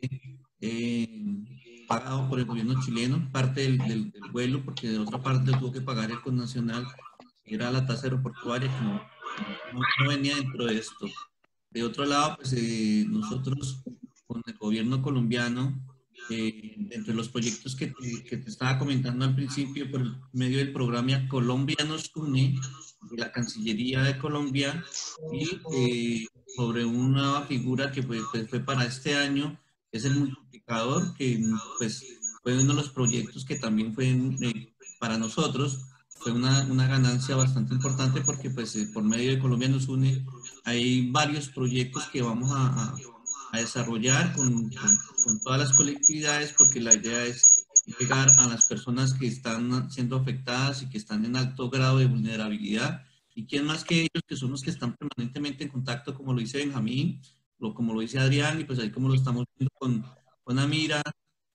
[1.86, 6.10] pagado por el gobierno chileno, parte del, vuelo, porque de otra parte tuvo que pagar
[6.10, 6.86] el nacional,
[7.44, 11.08] que era la tasa aeroportuaria, que no venía dentro de esto.
[11.70, 13.82] De otro lado, pues eh, nosotros
[14.26, 15.84] con el gobierno colombiano,
[16.30, 20.02] eh, entre los proyectos que te, estaba comentando al principio, por
[20.32, 22.58] medio del programa Colombia nos une,
[23.10, 24.84] de la Cancillería de Colombia,
[25.32, 26.26] y eh,
[26.56, 29.58] sobre una figura que pues, fue para este año,
[29.90, 31.42] es el multiplicador, que
[31.78, 32.04] pues
[32.42, 34.14] fue uno de los proyectos que también fue
[35.00, 35.86] para nosotros,
[36.18, 40.26] fue una, una, ganancia bastante importante porque pues eh, por medio de Colombia nos une,
[40.68, 42.94] hay varios proyectos que vamos a,
[43.52, 44.70] a, desarrollar con,
[45.24, 47.66] con, todas las colectividades porque la idea es
[47.98, 52.06] llegar a las personas que están siendo afectadas y que están en alto grado de
[52.06, 53.02] vulnerabilidad.
[53.34, 56.40] ¿Y quién más que ellos que son los que están permanentemente en contacto, como lo
[56.40, 57.22] dice Benjamín,
[57.58, 60.04] o como lo dice Adrián, y pues ahí como lo estamos viendo con,
[60.44, 61.02] con Amira,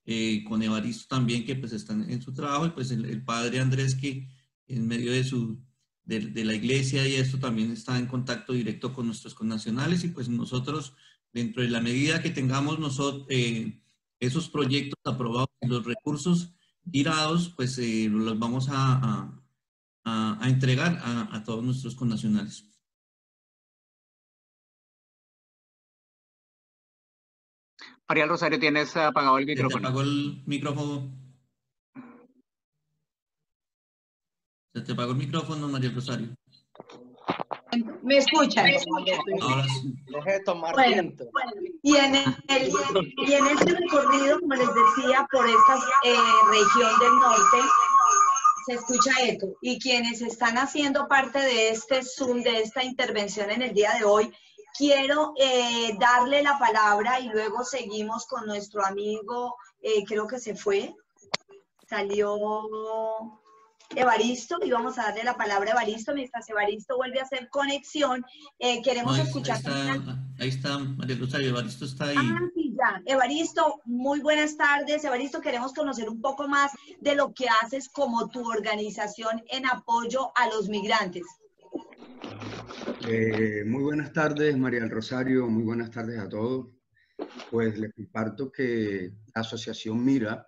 [0.05, 3.59] eh, con Evaristo también, que pues están en su trabajo, y pues el, el padre
[3.59, 4.27] Andrés que
[4.67, 5.59] en medio de, su,
[6.05, 10.27] de, la iglesia y esto también está en contacto directo con nuestros connacionales y pues
[10.29, 10.95] nosotros,
[11.31, 13.81] dentro de la medida que tengamos nosotros eh,
[14.19, 16.53] esos proyectos aprobados y los recursos
[16.89, 19.39] tirados, pues eh, los vamos a,
[20.05, 22.69] a, entregar a, todos nuestros connacionales.
[28.07, 29.87] María Rosario, tienes apagado el micrófono.
[29.87, 31.22] apagó el micrófono.
[34.73, 36.35] Se te apagó el micrófono, María Rosario.
[38.01, 38.65] ¿Me escuchan?
[39.41, 39.93] Ahora sí.
[40.65, 41.51] bueno,
[41.83, 42.37] y, en el,
[43.27, 46.15] y en este recorrido, como les decía, por esta eh,
[46.49, 47.57] región del norte,
[48.65, 49.55] se escucha eco.
[49.61, 54.05] Y quienes están haciendo parte de este Zoom, de esta intervención en el día de
[54.05, 54.33] hoy,
[54.75, 60.55] quiero eh, darle la palabra y luego seguimos con nuestro amigo, eh, creo que se
[60.55, 60.95] fue,
[61.87, 63.41] salió
[63.95, 68.25] Evaristo y vamos a darle la palabra a Evaristo mientras Evaristo vuelve a hacer conexión.
[68.59, 69.59] Eh, queremos escuchar.
[70.39, 72.15] Ahí está, María Rosario, Evaristo está ahí.
[72.17, 73.01] Ah, sí, ya.
[73.05, 75.03] Evaristo, muy buenas tardes.
[75.03, 80.31] Evaristo, queremos conocer un poco más de lo que haces como tu organización en apoyo
[80.35, 81.23] a los migrantes.
[83.07, 85.47] Eh, muy buenas tardes, María del Rosario.
[85.47, 86.67] Muy buenas tardes a todos.
[87.51, 90.47] Pues les comparto que la Asociación Mira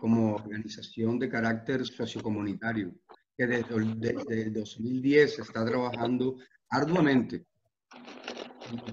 [0.00, 2.94] como organización de carácter sociocomunitario,
[3.36, 6.36] que desde, el 2010 está trabajando
[6.68, 7.46] arduamente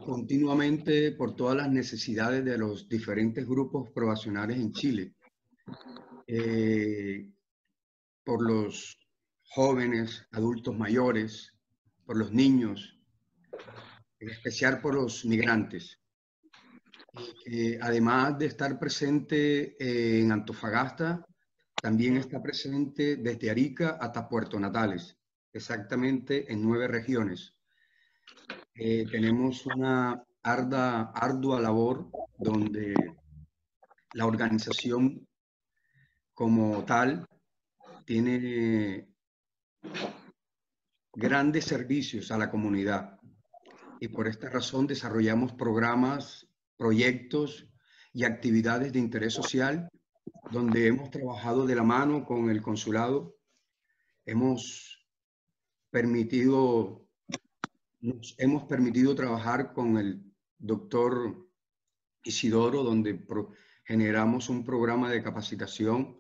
[0.06, 5.16] continuamente por todas las necesidades de los diferentes grupos probacionales en Chile,
[6.26, 7.30] eh,
[8.24, 8.98] por los
[9.50, 11.54] jóvenes, adultos mayores,
[12.06, 13.00] por los niños,
[14.20, 16.00] en especial por los migrantes.
[17.46, 21.26] Eh, además de estar presente eh, en Antofagasta,
[21.82, 25.18] también está presente desde Arica hasta Puerto Natales,
[25.54, 27.54] exactamente en nueve regiones.
[28.74, 32.94] Eh, tenemos una arda, ardua labor donde
[34.14, 35.28] la organización
[36.34, 37.28] como tal
[38.06, 39.08] tiene
[41.14, 43.20] grandes servicios a la comunidad
[44.00, 46.47] y por esta razón desarrollamos programas
[46.78, 47.68] proyectos
[48.14, 49.90] y actividades de interés social
[50.52, 53.36] donde hemos trabajado de la mano con el consulado.
[54.26, 55.06] Hemos
[55.90, 57.08] permitido,
[58.00, 60.24] nos hemos permitido trabajar con el
[60.58, 61.48] doctor
[62.24, 63.26] Isidoro, donde
[63.86, 66.20] generamos un programa de capacitación.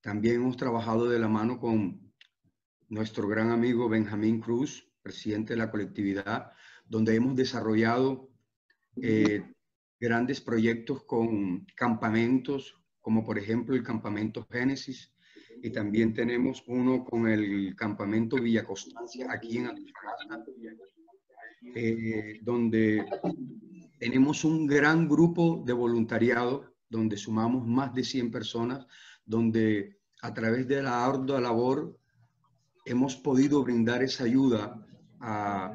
[0.00, 2.12] También hemos trabajado de la mano con
[2.88, 6.52] nuestro gran amigo Benjamín Cruz, presidente de la colectividad,
[6.86, 8.30] donde hemos desarrollado
[8.96, 9.53] eh,
[10.04, 15.14] grandes proyectos con campamentos, como por ejemplo el campamento Génesis,
[15.62, 20.44] y también tenemos uno con el campamento Villa Constancia aquí en Antofagasta,
[21.74, 23.06] eh, donde
[23.98, 28.86] tenemos un gran grupo de voluntariado, donde sumamos más de 100 personas,
[29.24, 31.98] donde a través de la ardua labor
[32.84, 34.86] hemos podido brindar esa ayuda
[35.20, 35.74] a,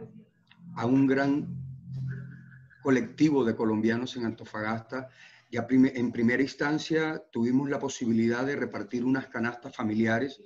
[0.76, 1.59] a un gran
[2.82, 5.10] colectivo de colombianos en Antofagasta.
[5.52, 10.42] Ya en primera instancia tuvimos la posibilidad de repartir unas canastas familiares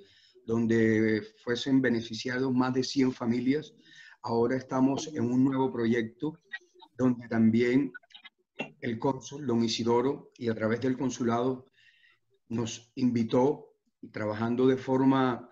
[0.46, 3.74] donde fuesen beneficiados más de 100 familias.
[4.22, 6.38] Ahora estamos en un nuevo proyecto
[6.96, 7.92] donde también
[8.80, 11.66] el cónsul, don Isidoro, y a través del consulado
[12.48, 13.74] nos invitó,
[14.12, 15.50] trabajando de forma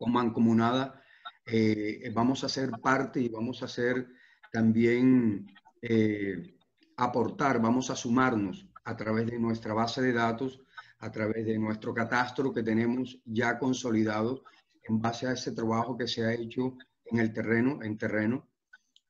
[0.00, 1.02] mancomunada,
[1.46, 4.08] eh, vamos a ser parte y vamos a ser
[4.52, 5.46] también
[5.88, 6.56] eh,
[6.96, 10.60] aportar, vamos a sumarnos a través de nuestra base de datos,
[10.98, 14.42] a través de nuestro catastro que tenemos ya consolidado
[14.82, 18.48] en base a ese trabajo que se ha hecho en el terreno, en terreno,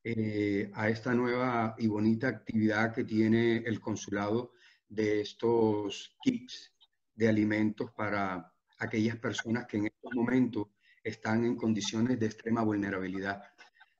[0.03, 4.53] eh, a esta nueva y bonita actividad que tiene el consulado
[4.87, 6.73] de estos kits
[7.15, 10.67] de alimentos para aquellas personas que en estos momentos
[11.03, 13.41] están en condiciones de extrema vulnerabilidad.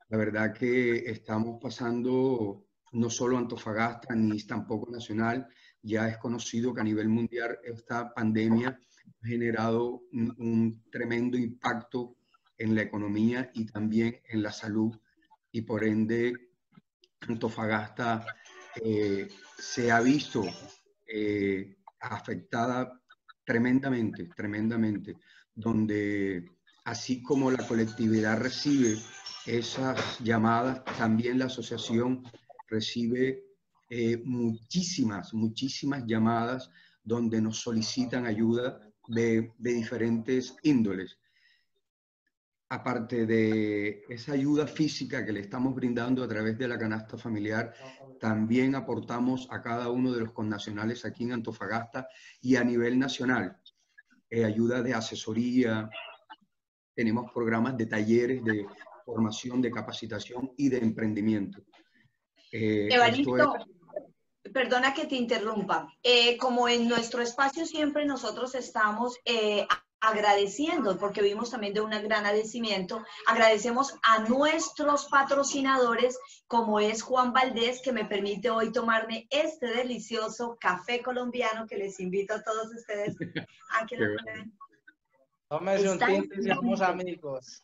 [0.10, 5.48] La verdad que estamos pasando no solo Antofagasta ni tampoco nacional,
[5.82, 12.18] ya es conocido que a nivel mundial esta pandemia ha generado un, tremendo impacto
[12.58, 14.98] en la economía y también en la salud
[15.52, 16.34] y por ende
[17.22, 18.26] Antofagasta
[18.84, 20.44] eh, se ha visto
[21.08, 23.02] eh, afectada
[23.44, 25.16] tremendamente, tremendamente,
[25.54, 26.52] donde
[26.84, 28.98] así como la colectividad recibe
[29.46, 32.24] esas llamadas, también la asociación
[32.68, 33.44] recibe
[33.90, 36.70] eh, muchísimas, muchísimas llamadas
[37.04, 41.18] donde nos solicitan ayuda de, de diferentes índoles.
[42.70, 47.74] Aparte de esa ayuda física que le estamos brindando a través de la canasta familiar,
[48.20, 52.10] también aportamos a cada uno de los connacionales aquí en Antofagasta
[52.42, 53.58] y a nivel nacional.
[54.30, 55.90] Eh, ayuda de asesoría,
[56.94, 58.66] tenemos programas de talleres de
[59.06, 61.64] formación, de capacitación y de emprendimiento.
[62.58, 62.90] Eh,
[64.54, 65.88] perdona que te interrumpa.
[66.04, 69.68] Eh, como en nuestro espacio siempre nosotros estamos eh,
[70.00, 77.34] agradeciendo, porque vimos también de un gran agradecimiento, agradecemos a nuestros patrocinadores, como es Juan
[77.34, 82.68] Valdés, que me permite hoy tomarme este delicioso café colombiano que les invito a todos
[82.74, 83.16] ustedes
[83.72, 84.08] a que lo
[85.50, 87.64] Tómese un tinto y seamos amigos.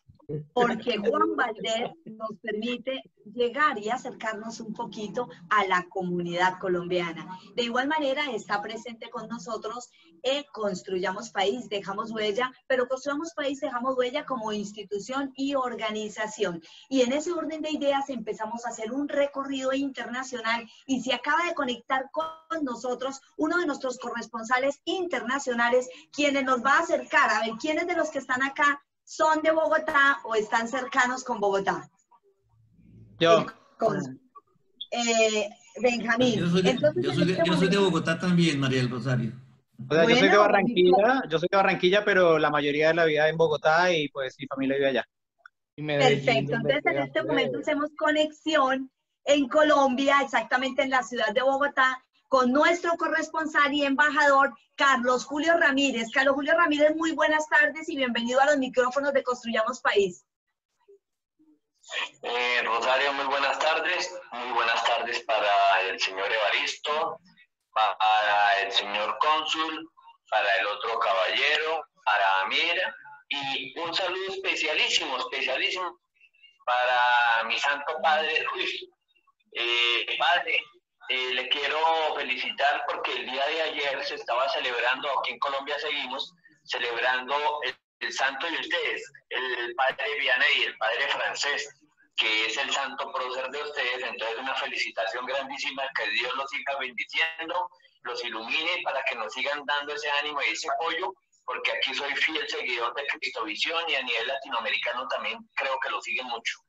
[0.53, 3.03] Porque Juan Valdés nos permite
[3.34, 7.39] llegar y acercarnos un poquito a la comunidad colombiana.
[7.55, 9.89] De igual manera, está presente con nosotros
[10.24, 16.61] en Construyamos País, dejamos huella, pero Construyamos País, dejamos huella como institución y organización.
[16.89, 21.45] Y en ese orden de ideas empezamos a hacer un recorrido internacional y se acaba
[21.45, 27.41] de conectar con nosotros uno de nuestros corresponsales internacionales, quienes nos va a acercar a
[27.41, 31.89] ver quiénes de los que están acá son de Bogotá o están cercanos con Bogotá.
[33.20, 33.45] Yo.
[33.78, 34.20] Con,
[34.91, 35.49] eh,
[35.82, 36.39] Benjamín.
[36.39, 38.60] Yo soy, de, Entonces, yo en soy de- este yo soy de momento- Bogotá también,
[38.60, 39.32] María del Rosario.
[39.89, 43.06] O sea, yo soy de Barranquilla, yo soy de Barranquilla, pero la mayoría de la
[43.06, 45.06] vida en Bogotá y pues mi familia vive allá.
[45.76, 46.54] Perfecto.
[46.54, 47.62] Entonces, en este momento Fred.
[47.62, 48.91] hacemos conexión
[49.26, 52.01] en Colombia, exactamente en la ciudad de Bogotá,
[52.34, 56.10] con nuestro corresponsal y embajador, Carlos Julio Ramírez.
[56.12, 60.26] Carlos Julio Ramírez, muy buenas tardes y bienvenido a los micrófonos de Construyamos País.
[62.24, 64.20] Eh, Rosario, muy buenas tardes.
[64.32, 67.20] Muy buenas tardes para el señor Evaristo,
[67.72, 69.88] para el señor cónsul,
[70.32, 72.82] para el otro caballero, para Amir
[73.30, 76.00] y un saludo especialísimo, especialísimo
[76.66, 78.88] para mi santo padre Luis.
[79.52, 80.60] Eh, padre,
[81.10, 81.78] eh, le quiero
[82.16, 86.34] felicitar porque el día de ayer se estaba celebrando, aquí en Colombia seguimos,
[86.64, 91.70] celebrando el, el santo de ustedes, el padre Vianney, el padre francés,
[92.16, 94.04] que es el santo prócer de ustedes.
[94.04, 97.70] Entonces, una felicitación grandísima, que Dios los siga bendiciendo,
[98.04, 101.14] los ilumine para que nos sigan dando ese ánimo y ese apoyo,
[101.45, 106.01] porque aquí soy fiel seguidor de Cristovisión y a nivel latinoamericano también creo que lo
[106.01, 106.60] siguen mucho.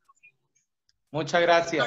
[1.10, 1.86] Muchas gracias.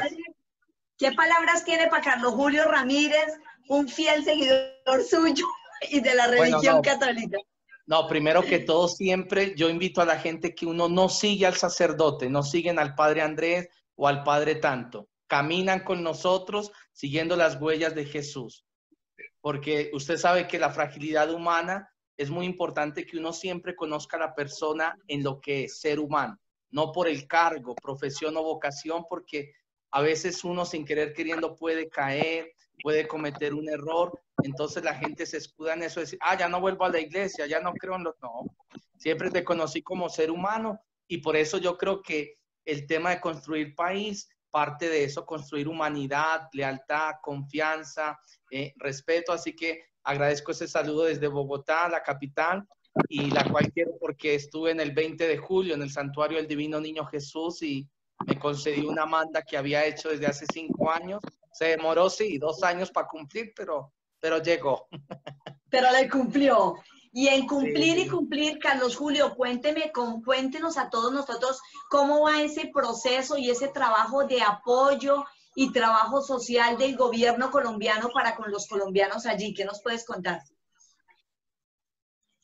[0.98, 3.40] ¿Qué palabras tiene para Carlos Julio Ramírez,
[3.70, 5.46] un fiel seguidor suyo
[5.92, 6.82] y de la Bueno, religión no.
[6.82, 7.38] católica?
[7.86, 11.56] No, primero que todo, siempre yo invito a la gente que uno no sigue al
[11.56, 15.08] sacerdote, no siguen al padre Andrés o al padre tanto.
[15.28, 18.66] Caminan con nosotros siguiendo las huellas de Jesús.
[19.40, 24.22] Porque usted sabe que la fragilidad humana es muy importante que uno siempre conozca a
[24.22, 26.40] la persona en lo que es ser humano,
[26.72, 29.54] no por el cargo, profesión o vocación, porque
[29.92, 35.26] a veces uno sin querer queriendo puede caer, puede cometer un error, entonces la gente
[35.26, 37.74] se escuda en eso, de decir, ah, ya no vuelvo a la iglesia, ya no
[37.74, 38.16] creo en lo...
[38.22, 38.46] No,
[38.98, 43.22] siempre te conocí como ser humano y por eso yo creo que el tema de
[43.22, 48.20] construir país parte de eso, construir humanidad, lealtad, confianza,
[48.52, 52.68] eh, respeto, así que agradezco ese saludo desde Bogotá, la capital,
[53.10, 56.48] y la cual quiero porque estuve en el 20 de julio en el Santuario del
[56.48, 57.88] Divino Niño Jesús y
[58.26, 61.22] me concedió una manda que había hecho desde hace cinco años.
[61.54, 64.88] Se demoró, sí, dos años para cumplir, pero, pero llegó.
[65.70, 66.76] Pero le cumplió.
[67.12, 68.04] Y en cumplir Sí.
[68.04, 71.60] y cumplir, Carlos Julio, cuénteme, con, cuéntenos a todos nosotros
[71.90, 78.10] cómo va ese proceso y ese trabajo de apoyo y trabajo social del gobierno colombiano
[78.14, 79.54] para con los colombianos allí.
[79.54, 80.42] ¿Qué nos puedes contar?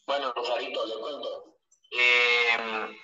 [0.05, 1.55] Bueno, Rosarito, le cuento.
[1.91, 2.97] Eh,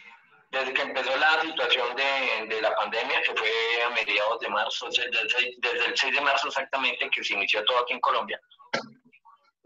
[0.52, 5.06] desde que empezó la situación de, la pandemia, que fue a mediados de marzo, desde
[5.06, 8.40] el, 6, desde el 6 de marzo exactamente, que se inició todo aquí en Colombia,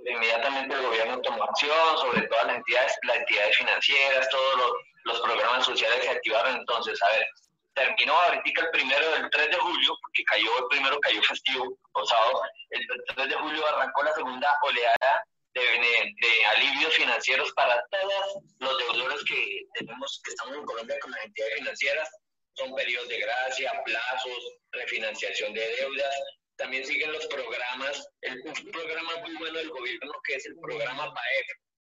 [0.05, 4.73] inmediatamente el gobierno tomó acción sobre todas las entidades, las entidades financieras, todos
[5.05, 6.57] los, programas sociales que activaron.
[6.57, 7.25] Entonces, a ver,
[7.73, 12.05] terminó ahorita el primero del 3 de julio, porque cayó el primero, cayó festivo, o
[12.05, 18.43] sábado, el 3 de julio arrancó la segunda oleada de, de, alivios financieros para todos
[18.59, 22.09] los deudores que tenemos, que estamos en Colombia con las entidades financieras.
[22.55, 26.15] Son periodos de gracia, plazos, refinanciación de deudas.
[26.57, 31.13] También siguen los programas, el, un programa muy bueno del gobierno que es el programa
[31.13, 31.47] PAEF,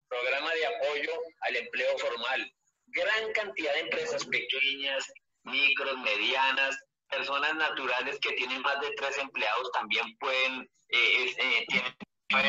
[0.09, 1.11] programa de apoyo
[1.41, 2.51] al empleo formal.
[2.88, 5.05] Gran cantidad de empresas pequeñas,
[5.43, 6.78] micros, medianas,
[7.09, 11.95] personas naturales que tienen más de tres empleados también pueden, eh, eh, tienen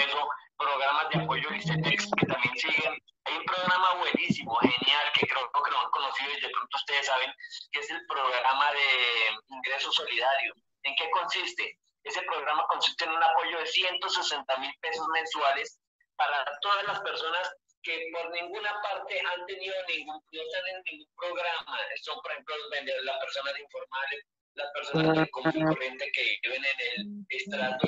[0.08, 2.94] eso, programas de apoyo ICETEX que también siguen.
[3.24, 7.06] Hay un programa buenísimo, genial, que creo que lo han conocido y de pronto ustedes
[7.06, 7.32] saben,
[7.72, 10.54] que es el programa de ingreso solidario.
[10.84, 11.78] ¿En qué consiste?
[12.04, 15.78] Ese programa consiste en un apoyo de 160 mil pesos mensuales
[16.16, 17.50] para todas las personas
[17.82, 21.78] que por ninguna parte han tenido ningún, no están en ningún programa.
[22.02, 22.54] Son, por ejemplo,
[23.02, 27.86] las personas informales, las personas de común y corriente que viven en el estrato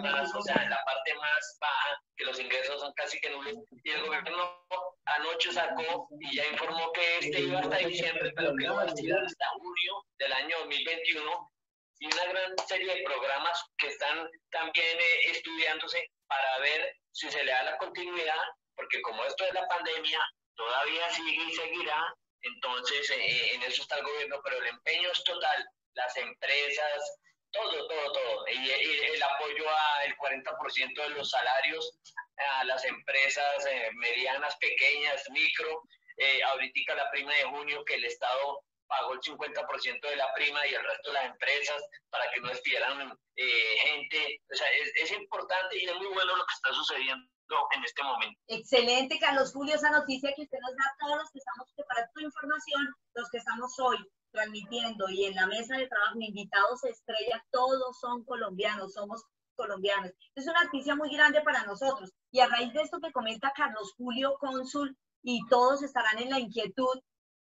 [0.00, 3.54] más, o sea, en la parte más baja, que los ingresos son casi que nulos.
[3.82, 4.66] Y el gobierno
[5.04, 9.24] anoche sacó y ya informó que este iba hasta diciembre, pero que va a estirar
[9.24, 11.52] hasta junio del año 2021.
[12.00, 17.44] Y una gran serie de programas que están también eh, estudiándose para ver si se
[17.44, 18.42] le da la continuidad,
[18.74, 20.18] porque como esto es la pandemia,
[20.56, 25.22] todavía sigue y seguirá, entonces eh, en eso está el gobierno, pero el empeño es
[25.22, 25.64] total,
[25.94, 27.18] las empresas,
[27.52, 31.98] todo, todo, todo, y, el apoyo al 40% de los salarios
[32.36, 35.82] a las empresas eh, medianas, pequeñas, micro,
[36.16, 40.66] eh, ahorita la prima de junio que el Estado pagó el 50% de la prima
[40.66, 44.40] y el resto de las empresas para que no despidieran eh, gente.
[44.52, 47.26] O sea, es, es, importante y es muy bueno lo que está sucediendo
[47.74, 48.40] en este momento.
[48.48, 52.10] Excelente, Carlos Julio, esa noticia que usted nos da a todos los que estamos, para
[52.12, 53.98] tu información, los que estamos hoy
[54.32, 59.24] transmitiendo y en la mesa de trabajo, invitados estrella, todos son colombianos, somos
[59.54, 60.12] colombianos.
[60.34, 62.10] Es una noticia muy grande para nosotros.
[62.30, 66.40] Y a raíz de esto que comenta Carlos Julio, cónsul, y todos estarán en la
[66.40, 67.00] inquietud,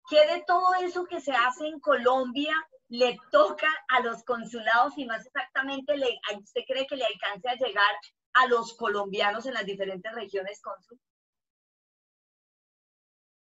[0.08, 2.54] ¿qué de todo eso que se hace en Colombia
[2.88, 7.56] le toca a los consulados y más exactamente, le, ¿usted cree que le alcance a
[7.56, 7.94] llegar
[8.34, 10.98] a los colombianos en las diferentes regiones, cónsul?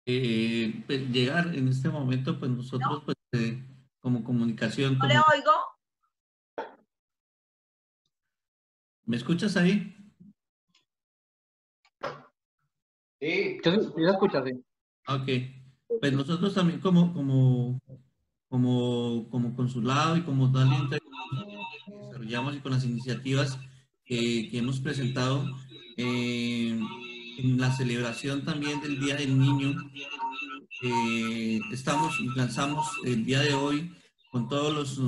[0.05, 3.63] Eh, pues, llegar en este momento, pues nosotros, pues, eh,
[3.99, 4.97] como comunicación.
[4.97, 5.51] ¿No le oigo?
[9.05, 9.95] ¿Me escuchas ahí?
[13.19, 14.51] Sí, yo, escucho, sí.
[15.07, 15.99] Ok.
[15.99, 17.79] Pues nosotros también como, como,
[18.49, 20.69] como, como consulado y como tal
[22.01, 23.57] desarrollamos y con las iniciativas
[24.03, 25.45] que, que hemos presentado
[25.95, 26.77] eh,
[27.37, 29.75] en la celebración también del Día del Niño,
[30.81, 33.95] eh, estamos y lanzamos el día de hoy
[34.31, 34.99] con todos los,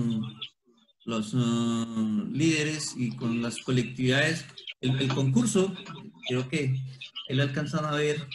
[1.06, 4.46] los mm, líderes y con las colectividades
[4.82, 5.74] el, concurso,
[6.28, 6.80] creo que
[7.28, 8.28] él alcanzan a ver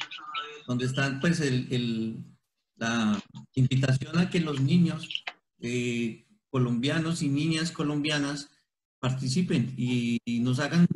[0.67, 2.25] donde están pues el,
[2.77, 3.23] la
[3.55, 5.25] invitación a que los niños
[5.61, 8.51] eh, colombianos y niñas colombianas
[8.99, 10.87] participen y, nos hagan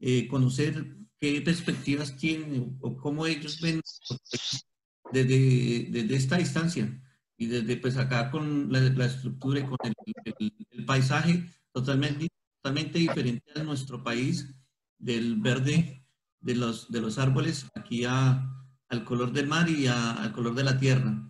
[0.00, 3.80] eh, conocer qué perspectivas tienen o cómo ellos ven
[5.12, 7.00] desde, desde esta distancia
[7.36, 12.26] y desde pues acá con la, estructura y con el, paisaje totalmente,
[12.60, 14.52] totalmente diferente a nuestro país,
[14.98, 16.04] del verde
[16.40, 18.44] de los, de los árboles aquí a,
[18.88, 21.22] al color del mar y al color de la tierra.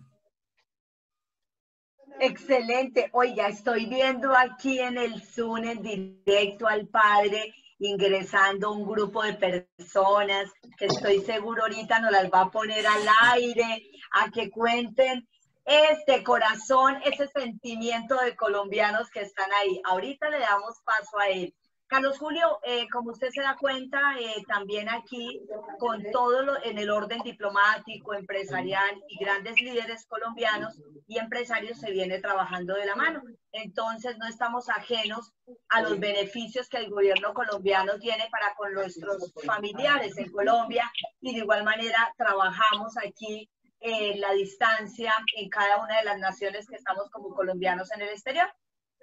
[2.19, 3.09] Excelente.
[3.11, 9.33] Oiga, estoy viendo aquí en el Zoom en directo al padre ingresando un grupo de
[9.33, 15.27] personas que estoy seguro ahorita nos las va a poner al aire, a que cuenten
[15.65, 19.81] este corazón, ese sentimiento de colombianos que están ahí.
[19.85, 21.53] Ahorita le damos paso a él.
[21.93, 25.39] Carlos Julio, eh, como usted se da cuenta, eh, también aquí
[25.77, 31.91] con todo lo, en el orden diplomático, empresarial y grandes líderes colombianos y empresarios se
[31.91, 33.21] viene trabajando de la mano.
[33.51, 35.33] Entonces no estamos ajenos
[35.69, 40.91] a los beneficios que el gobierno colombiano tiene para con nuestros familiares en Colombia
[41.21, 43.47] y de igual manera trabajamos aquí
[43.81, 48.09] en la distancia en cada una de las naciones que estamos como colombianos en el
[48.09, 48.51] exterior.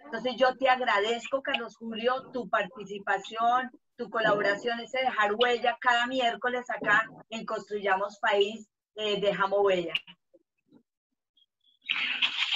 [0.05, 6.69] Entonces yo te agradezco, Carlos Julio, tu participación, tu colaboración, ese dejar huella cada miércoles
[6.69, 9.95] acá en Construyamos País, eh, dejamos huella.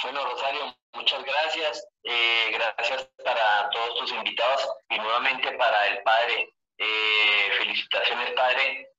[0.03, 1.87] Bueno, Rosario, muchas gracias.
[2.03, 6.53] Eh, gracias para todos tus invitados y nuevamente para el padre.
[6.77, 8.89] Eh, felicitaciones, padre.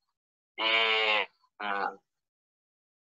[0.56, 1.96] Mm,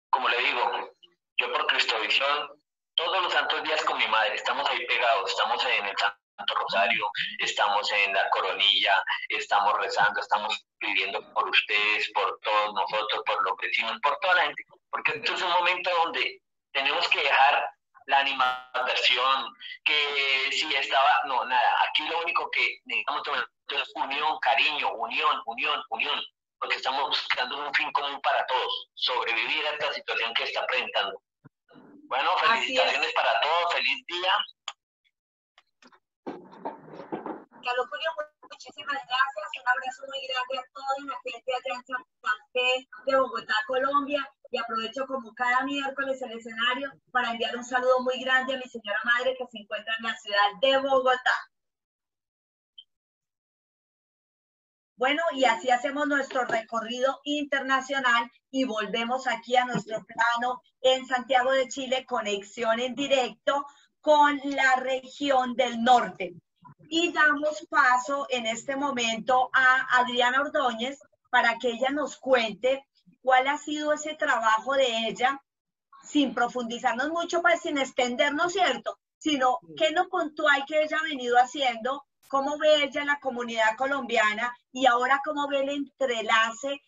[0.10, 0.96] como le digo,
[1.38, 2.59] yo por Cristovisión
[3.00, 7.10] todos los santos días con mi madre, estamos ahí pegados, estamos en el Santo Rosario,
[7.39, 13.56] estamos en la coronilla, estamos rezando, estamos pidiendo por ustedes, por todos nosotros, por los
[13.58, 16.41] vecinos, por toda la gente, porque esto es un momento donde
[16.74, 17.70] tenemos que dejar
[18.08, 19.54] la animación,
[19.86, 23.24] que si estaba, no, nada, aquí lo único que necesitamos
[23.70, 26.22] es unión, cariño, unión, unión, unión,
[26.60, 31.22] porque estamos buscando un fin común para todos, sobrevivir a esta situación que está presentando.
[32.10, 34.34] Bueno, felicitaciones para todos, feliz día.
[36.26, 38.10] Carlos Julio,
[38.49, 39.47] muchísimas gracias.
[39.62, 42.03] Un abrazo muy grande a toda la gente allá en San
[42.51, 44.28] Fe de Bogotá, Colombia.
[44.49, 48.68] Y aprovecho como cada miércoles el escenario para enviar un saludo muy grande a mi
[48.68, 51.51] señora madre que se encuentra en la ciudad de Bogotá.
[55.00, 61.54] Bueno, y así hacemos nuestro recorrido internacional y volvemos aquí a nuestro plano en Santiago
[61.54, 63.66] de Chile, conexión en directo
[64.02, 66.34] con la región del norte.
[66.89, 72.86] Y damos paso en este momento a Adriana Ordóñez para que ella nos cuente
[73.22, 75.41] cuál ha sido ese trabajo de ella,
[76.04, 79.00] sin profundizarnos mucho, pues sin extendernos, ¿cierto?
[79.18, 84.56] Sino qué no puntual que ella ha venido haciendo cómo ve ella la comunidad colombiana
[84.72, 86.82] y ahora cómo ve el entrelace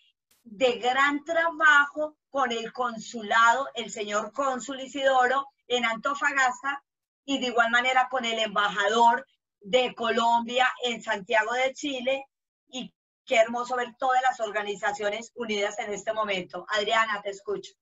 [0.44, 6.84] de gran trabajo con el consulado, el señor cónsul Isidoro en Antofagasta
[7.26, 9.26] y de igual manera con el embajador
[9.60, 12.26] de Colombia en Santiago de Chile
[12.68, 12.94] y
[13.26, 16.66] qué hermoso ver todas las organizaciones unidas en este momento.
[16.70, 17.74] Adriana, te escucho.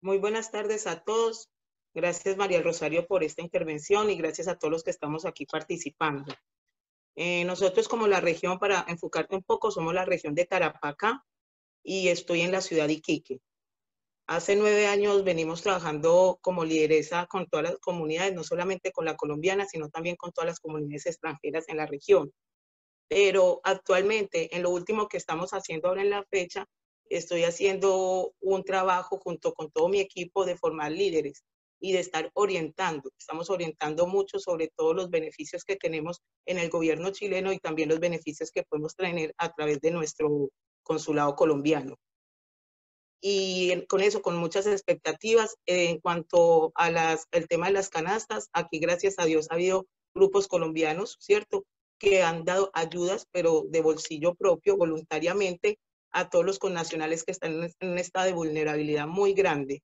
[0.00, 1.50] Muy buenas tardes a todos.
[1.94, 6.34] Gracias María Rosario por esta intervención y gracias a todos los que estamos aquí participando.
[7.16, 11.24] Eh, nosotros como la región, para enfocarte un poco, somos la región de Tarapacá
[11.82, 13.40] y estoy en la ciudad de Iquique.
[14.26, 19.16] Hace nueve años venimos trabajando como lideresa con todas las comunidades, no solamente con la
[19.16, 22.32] colombiana, sino también con todas las comunidades extranjeras en la región.
[23.08, 26.66] Pero actualmente, en lo último que estamos haciendo ahora en la fecha,
[27.10, 31.44] estoy haciendo un trabajo junto con todo mi equipo de formar líderes
[31.84, 33.10] y de estar orientando.
[33.18, 37.90] Estamos orientando mucho sobre todos los beneficios que tenemos en el gobierno chileno y también
[37.90, 40.48] los beneficios que podemos tener a través de nuestro
[40.82, 41.96] consulado colombiano
[43.20, 48.48] y con eso, con muchas expectativas en cuanto a las, el tema de las canastas.
[48.52, 51.64] Aquí, gracias a Dios, ha habido grupos colombianos, ¿cierto?,
[51.98, 55.78] que han dado ayudas, pero de bolsillo propio, voluntariamente,
[56.12, 59.82] a todos los connacionales que están en un estado de vulnerabilidad muy grande.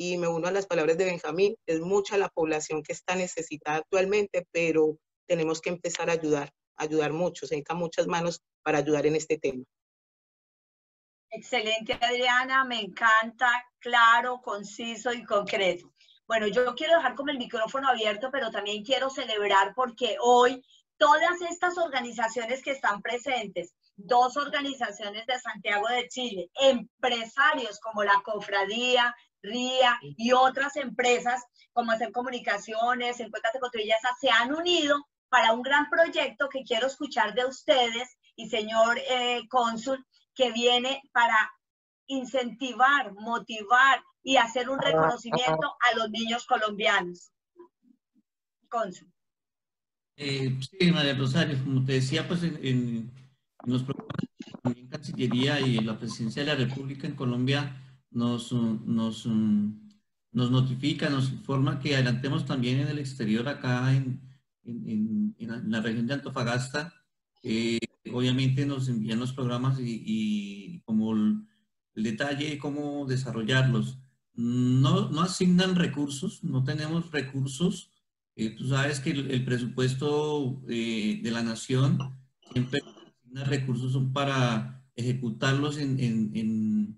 [0.00, 3.78] Y me uno a las palabras de Benjamín, es mucha la población que está necesitada
[3.78, 4.96] actualmente, pero
[5.26, 9.38] tenemos que empezar a ayudar, ayudar mucho, se necesitan muchas manos para ayudar en este
[9.38, 9.64] tema.
[11.32, 15.92] Excelente, Adriana, me encanta, claro, conciso y concreto.
[16.28, 20.62] Bueno, yo quiero dejar como el micrófono abierto, pero también quiero celebrar porque hoy
[20.96, 28.22] todas estas organizaciones que están presentes, dos organizaciones de Santiago de Chile, empresarios como la
[28.24, 29.12] Cofradía,
[29.42, 33.70] RIA y otras empresas como Hacer Comunicaciones, Encuéntrate con
[34.20, 39.42] se han unido para un gran proyecto que quiero escuchar de ustedes y señor eh,
[39.48, 41.50] cónsul, que viene para
[42.06, 47.32] incentivar, motivar y hacer un reconocimiento a los niños colombianos.
[48.68, 49.12] Consul.
[50.16, 53.12] Eh, sí, María Rosario, como te decía, pues en,
[53.64, 54.16] los programas
[54.62, 61.30] también Cancillería y la Presidencia de la República en Colombia nos, nos, nos notifica, nos
[61.30, 64.20] informa que adelantemos también en el exterior acá en,
[64.64, 66.94] en, en la región de Antofagasta
[67.42, 67.78] eh,
[68.12, 71.44] obviamente nos envían los programas y, como el,
[71.94, 73.98] detalle de cómo desarrollarlos.
[74.34, 77.90] No, no asignan recursos, no tenemos recursos.
[78.36, 81.98] Eh, tú sabes que el, presupuesto eh, de la nación
[82.52, 86.97] siempre asigna recursos son para ejecutarlos en, en,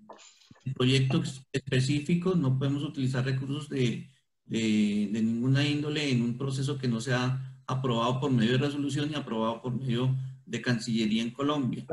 [0.75, 2.37] proyectos específicos.
[2.37, 4.09] No podemos utilizar recursos de,
[4.45, 9.09] de, de ninguna índole en un proceso que no sea aprobado por medio de resolución
[9.11, 11.85] y aprobado por medio de Cancillería en Colombia.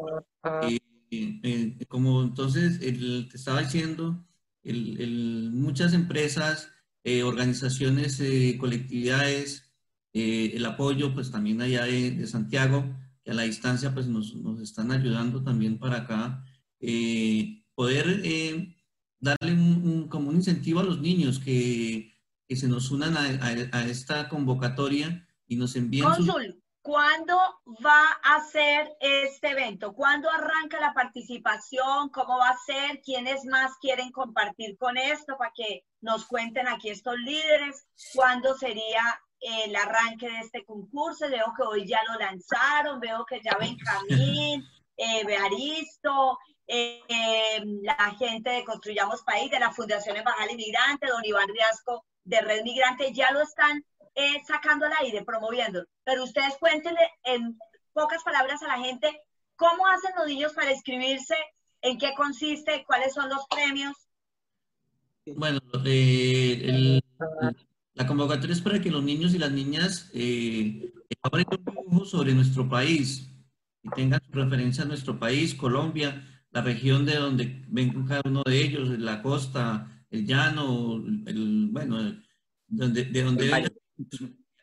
[1.10, 4.26] Eh, eh, como entonces te estaba diciendo,
[4.62, 6.70] el, muchas empresas,
[7.04, 8.20] eh, organizaciones,
[8.58, 9.64] colectividades,
[10.12, 12.84] el apoyo pues también allá de, Santiago,
[13.24, 16.44] que a la distancia pues nos, nos están ayudando también para acá,
[17.78, 18.06] poder
[19.20, 22.12] darle un, como un incentivo a los niños que,
[22.48, 23.22] que se nos unan a,
[23.78, 26.08] a, esta convocatoria y nos envíen...
[26.80, 27.36] ¿Cuándo
[27.84, 29.92] va a ser este evento?
[29.92, 32.08] ¿Cuándo arranca la participación?
[32.08, 33.00] ¿Cómo va a ser?
[33.02, 37.86] ¿Quiénes más quieren compartir con esto para que nos cuenten aquí estos líderes?
[38.14, 39.02] ¿Cuándo sería
[39.40, 41.28] el arranque de este concurso?
[41.28, 44.64] Veo que hoy ya lo lanzaron, veo que ya Benjamín,
[44.96, 46.38] eh, Bearisto,
[46.68, 52.40] eh, la gente de Construyamos País, de la Fundación Embajada Inmigrante, don Iván Riasco de
[52.42, 53.82] Red Migrante, ya lo están
[54.14, 55.84] eh, sacando al aire, promoviendo.
[56.04, 57.58] Pero ustedes cuéntenle en
[57.92, 59.22] pocas palabras a la gente
[59.56, 61.34] cómo hacen los niños para inscribirse,
[61.80, 63.96] en qué consiste, cuáles son los premios.
[65.36, 67.00] Bueno, eh,
[67.94, 70.92] la convocatoria es para que los niños y las niñas eh,
[71.22, 71.46] abren
[71.86, 73.30] un sobre nuestro país
[73.82, 78.62] y tengan referencia a nuestro país, Colombia, la región de donde ven cada uno de
[78.62, 80.96] ellos, la costa, el llano,
[81.26, 82.14] el, bueno,
[82.68, 83.70] donde, de donde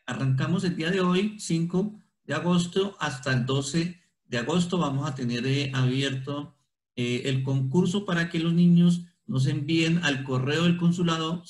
[0.06, 5.16] Arrancamos el día de hoy, 5 de agosto, hasta el 12 de agosto vamos a
[5.16, 6.54] tener eh, abierto
[6.94, 11.42] eh, el concurso para que los niños nos envíen al correo del consulado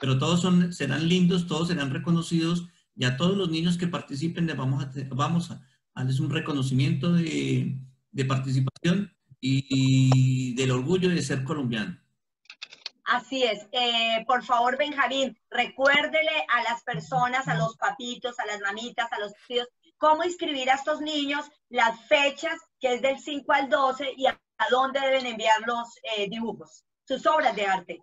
[0.00, 4.46] pero todos son, serán lindos, todos serán reconocidos y a todos los niños que participen
[4.46, 5.60] les vamos a, vamos a
[5.94, 7.78] darles un reconocimiento de,
[8.12, 11.98] de participación y, del orgullo de ser colombiano.
[13.06, 13.68] Así es.
[13.70, 19.20] Eh, por favor, Benjamín, recuérdele a las personas, a los papitos, a las mamitas, a
[19.20, 24.12] los tíos, cómo inscribir a estos niños, las fechas, que es del 5 al 12,
[24.16, 24.38] y a,
[24.70, 28.02] dónde deben enviar los eh, dibujos, sus obras de arte.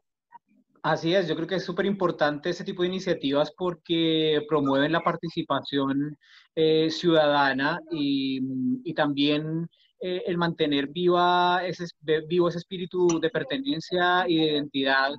[0.84, 5.02] Así es, yo creo que es súper importante ese tipo de iniciativas porque promueven la
[5.02, 6.18] participación
[6.56, 9.68] eh, ciudadana y también
[10.06, 11.86] eh, el mantener viva ese,
[12.28, 15.14] vivo ese espíritu de pertenencia y de identidad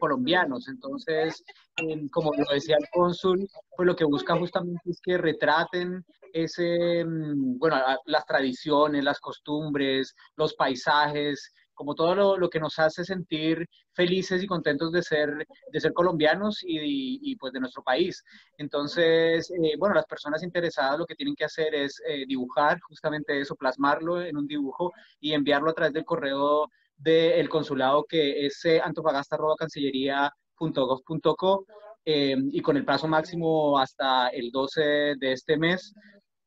[0.00, 0.66] colombianos.
[0.66, 1.44] Entonces,
[2.10, 3.46] como lo decía el cónsul,
[3.76, 6.02] pues lo que busca justamente es que retraten
[6.32, 13.04] ese, mm, bueno, las tradiciones, las costumbres, los paisajes, como todo lo, que nos hace
[13.04, 18.24] sentir felices y contentos de ser, de ser colombianos y, pues de nuestro país.
[18.56, 23.40] Entonces, eh, bueno, las personas interesadas lo que tienen que hacer es eh, dibujar justamente
[23.40, 28.64] eso, plasmarlo en un dibujo y enviarlo a través del correo del consulado que es
[28.64, 31.64] eh, antofagasta.cancillería.gov.co
[32.04, 35.94] y con el plazo máximo hasta el 12 de este mes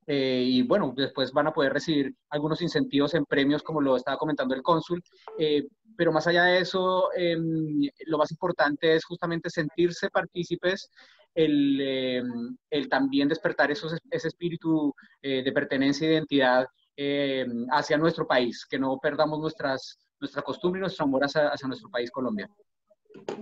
[0.08, 4.18] eh, y bueno, después van a poder recibir algunos incentivos en premios, como lo estaba
[4.18, 5.02] comentando el cónsul.
[5.38, 10.90] Eh, pero más allá de eso, em, lo más importante es justamente sentirse partícipes,
[11.34, 17.98] el, em, el también despertar esos, ese espíritu eh, de pertenencia e identidad em, hacia
[17.98, 22.12] nuestro país, que no perdamos nuestras, nuestra costumbre y nuestro amor hacia, hacia nuestro país,
[22.12, 22.50] Colombia.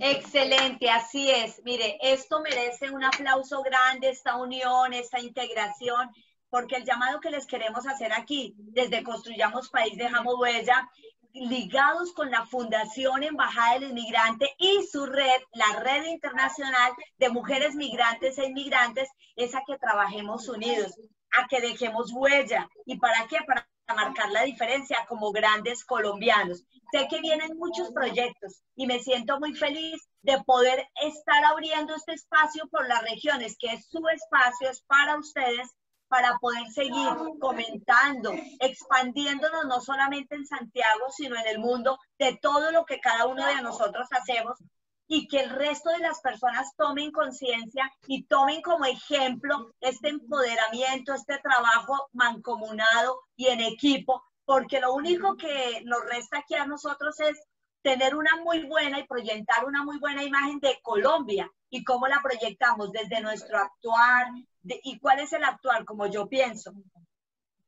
[0.00, 1.60] Excelente, así es.
[1.64, 6.10] Mire, esto merece un aplauso grande, esta unión, esta integración
[6.50, 10.88] porque el llamado que les queremos hacer aquí, desde Construyamos País, Dejamos Huella,
[11.32, 17.74] ligados con la Fundación Embajada del Inmigrante y su red, la red internacional de mujeres
[17.74, 20.98] migrantes e inmigrantes, es a que trabajemos unidos,
[21.30, 22.68] a que dejemos huella.
[22.84, 23.38] ¿Y para qué?
[23.46, 26.64] Para marcar la diferencia como grandes colombianos.
[26.92, 32.12] Sé que vienen muchos proyectos y me siento muy feliz de poder estar abriendo este
[32.12, 35.70] espacio por las regiones, que es su espacio, es para ustedes
[36.10, 37.08] para poder seguir
[37.38, 43.26] comentando, expandiéndonos no solamente en Santiago, sino en el mundo de todo lo que cada
[43.26, 44.58] uno de nosotros hacemos
[45.06, 51.14] y que el resto de las personas tomen conciencia y tomen como ejemplo este empoderamiento,
[51.14, 57.20] este trabajo mancomunado y en equipo, porque lo único que nos resta aquí a nosotros
[57.20, 57.40] es
[57.82, 62.20] tener una muy buena y proyectar una muy buena imagen de Colombia y cómo la
[62.20, 64.26] proyectamos desde nuestro actuar,
[64.62, 65.84] ¿Y cuál es el actual?
[65.84, 66.72] Como yo pienso,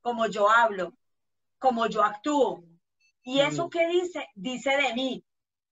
[0.00, 0.92] como yo hablo,
[1.58, 2.64] como yo actúo.
[3.22, 4.28] ¿Y eso qué dice?
[4.34, 5.24] Dice de mí,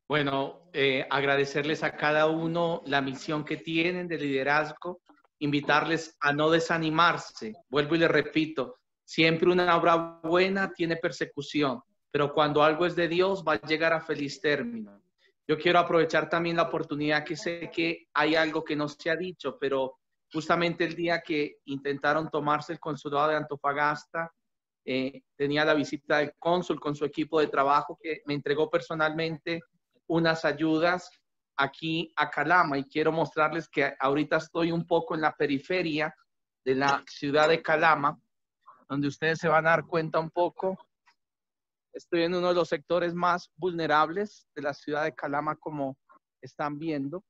[0.07, 5.01] Bueno, eh, agradecerles a cada uno la misión que tienen de liderazgo,
[5.39, 7.53] invitarles a no desanimarse.
[7.67, 13.09] Vuelvo y les repito, siempre una obra buena tiene persecución, pero cuando algo es de
[13.09, 15.01] Dios va a llegar a feliz término.
[15.45, 19.15] Yo quiero aprovechar también la oportunidad que sé que hay algo que no se ha
[19.17, 19.97] dicho, pero
[20.31, 24.31] justamente el día que intentaron tomarse el consulado de Antofagasta,
[24.85, 29.59] eh, tenía la visita del cónsul con su equipo de trabajo que me entregó personalmente
[30.07, 31.09] unas ayudas
[31.57, 36.15] aquí a Calama y quiero mostrarles que ahorita estoy un poco en la periferia
[36.63, 38.19] de la ciudad de Calama,
[38.87, 40.77] donde ustedes se van a dar cuenta un poco.
[41.93, 45.97] Estoy en uno de los sectores más vulnerables de la ciudad de Calama, como
[46.41, 47.23] están viendo.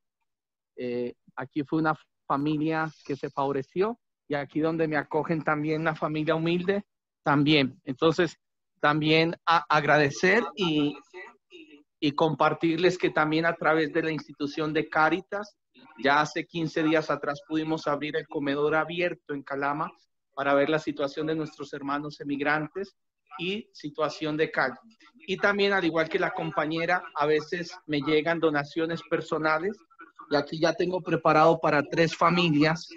[0.76, 1.96] Eh, aquí fue una
[2.28, 6.86] familia que se favoreció y aquí donde me acogen también una familia humilde,
[7.24, 7.80] también.
[7.86, 8.38] Entonces,
[8.82, 10.98] también agradecer y,
[12.00, 15.58] y compartirles que también a través de la institución de Cáritas,
[16.04, 19.92] ya hace 15 días atrás pudimos abrir el comedor abierto en Calama
[20.34, 22.96] para ver la situación de nuestros hermanos emigrantes
[23.40, 24.78] y situación de calle.
[25.28, 29.76] Y también, al igual que la compañera, a veces me llegan donaciones personales
[30.30, 32.88] y aquí ya tengo preparado para tres familias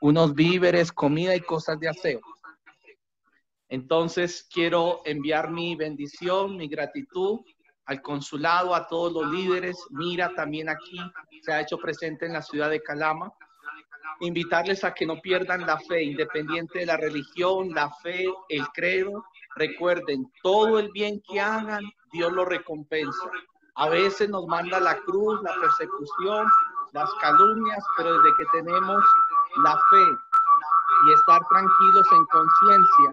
[0.00, 2.20] unos víveres, comida y cosas de aseo.
[3.72, 7.40] Entonces, quiero enviar mi bendición, mi gratitud
[7.86, 9.78] al consulado, a todos los líderes.
[9.88, 11.00] Mira, también aquí
[11.40, 13.32] se ha hecho presente en la ciudad de Calama.
[14.20, 19.24] Invitarles a que no pierdan la fe, independiente de la religión, la fe, el credo.
[19.56, 23.30] Recuerden, todo el bien que hagan, Dios lo recompensa.
[23.76, 26.46] A veces nos manda la cruz, la persecución,
[26.92, 29.02] las calumnias, pero desde que tenemos
[29.64, 30.04] la fe
[31.06, 33.12] y estar tranquilos en conciencia,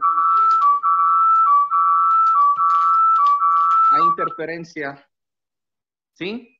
[3.99, 5.09] hay interferencia.
[6.13, 6.57] ¿Sí?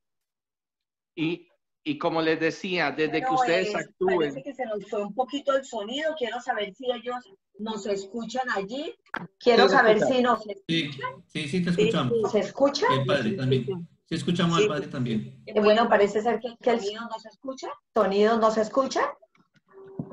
[1.16, 1.48] Y,
[1.84, 4.20] y como les decía, desde que ustedes actúen.
[4.20, 6.14] Parece que se nos fue un poquito el sonido.
[6.18, 7.18] Quiero saber si ellos
[7.58, 8.96] nos escuchan allí.
[9.40, 11.24] Quiero saber si nos escuchan.
[11.28, 12.32] Sí, sí, te escuchamos.
[12.32, 12.86] ¿Se escucha?
[12.94, 13.66] El padre también.
[14.06, 15.44] Sí, escuchamos al padre también.
[15.46, 17.68] Eh, bueno, parece ser que, que el sonido no se escucha.
[17.94, 19.02] ¿Sonido no se escucha?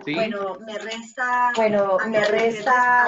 [0.04, 3.04] Bueno, me resta, bueno, me resta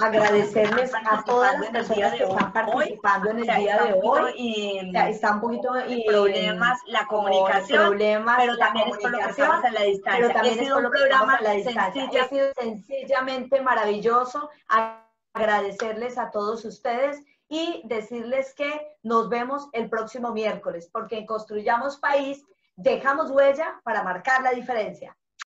[0.00, 4.32] agradecerles a todas las personas que están participando en el día de hoy.
[4.36, 9.30] Y está un poquito y problemas, la comunicación, problemas, pero también es por lo que
[9.30, 10.20] estamos a la distancia.
[10.20, 12.22] Pero también es por lo que estamos a la distancia.
[12.22, 14.50] Ha sido sencillamente maravilloso
[15.34, 21.98] agradecerles a todos ustedes y decirles que nos vemos el próximo miércoles, porque en Construyamos
[21.98, 22.44] País
[22.76, 25.16] dejamos huella para marcar la diferencia.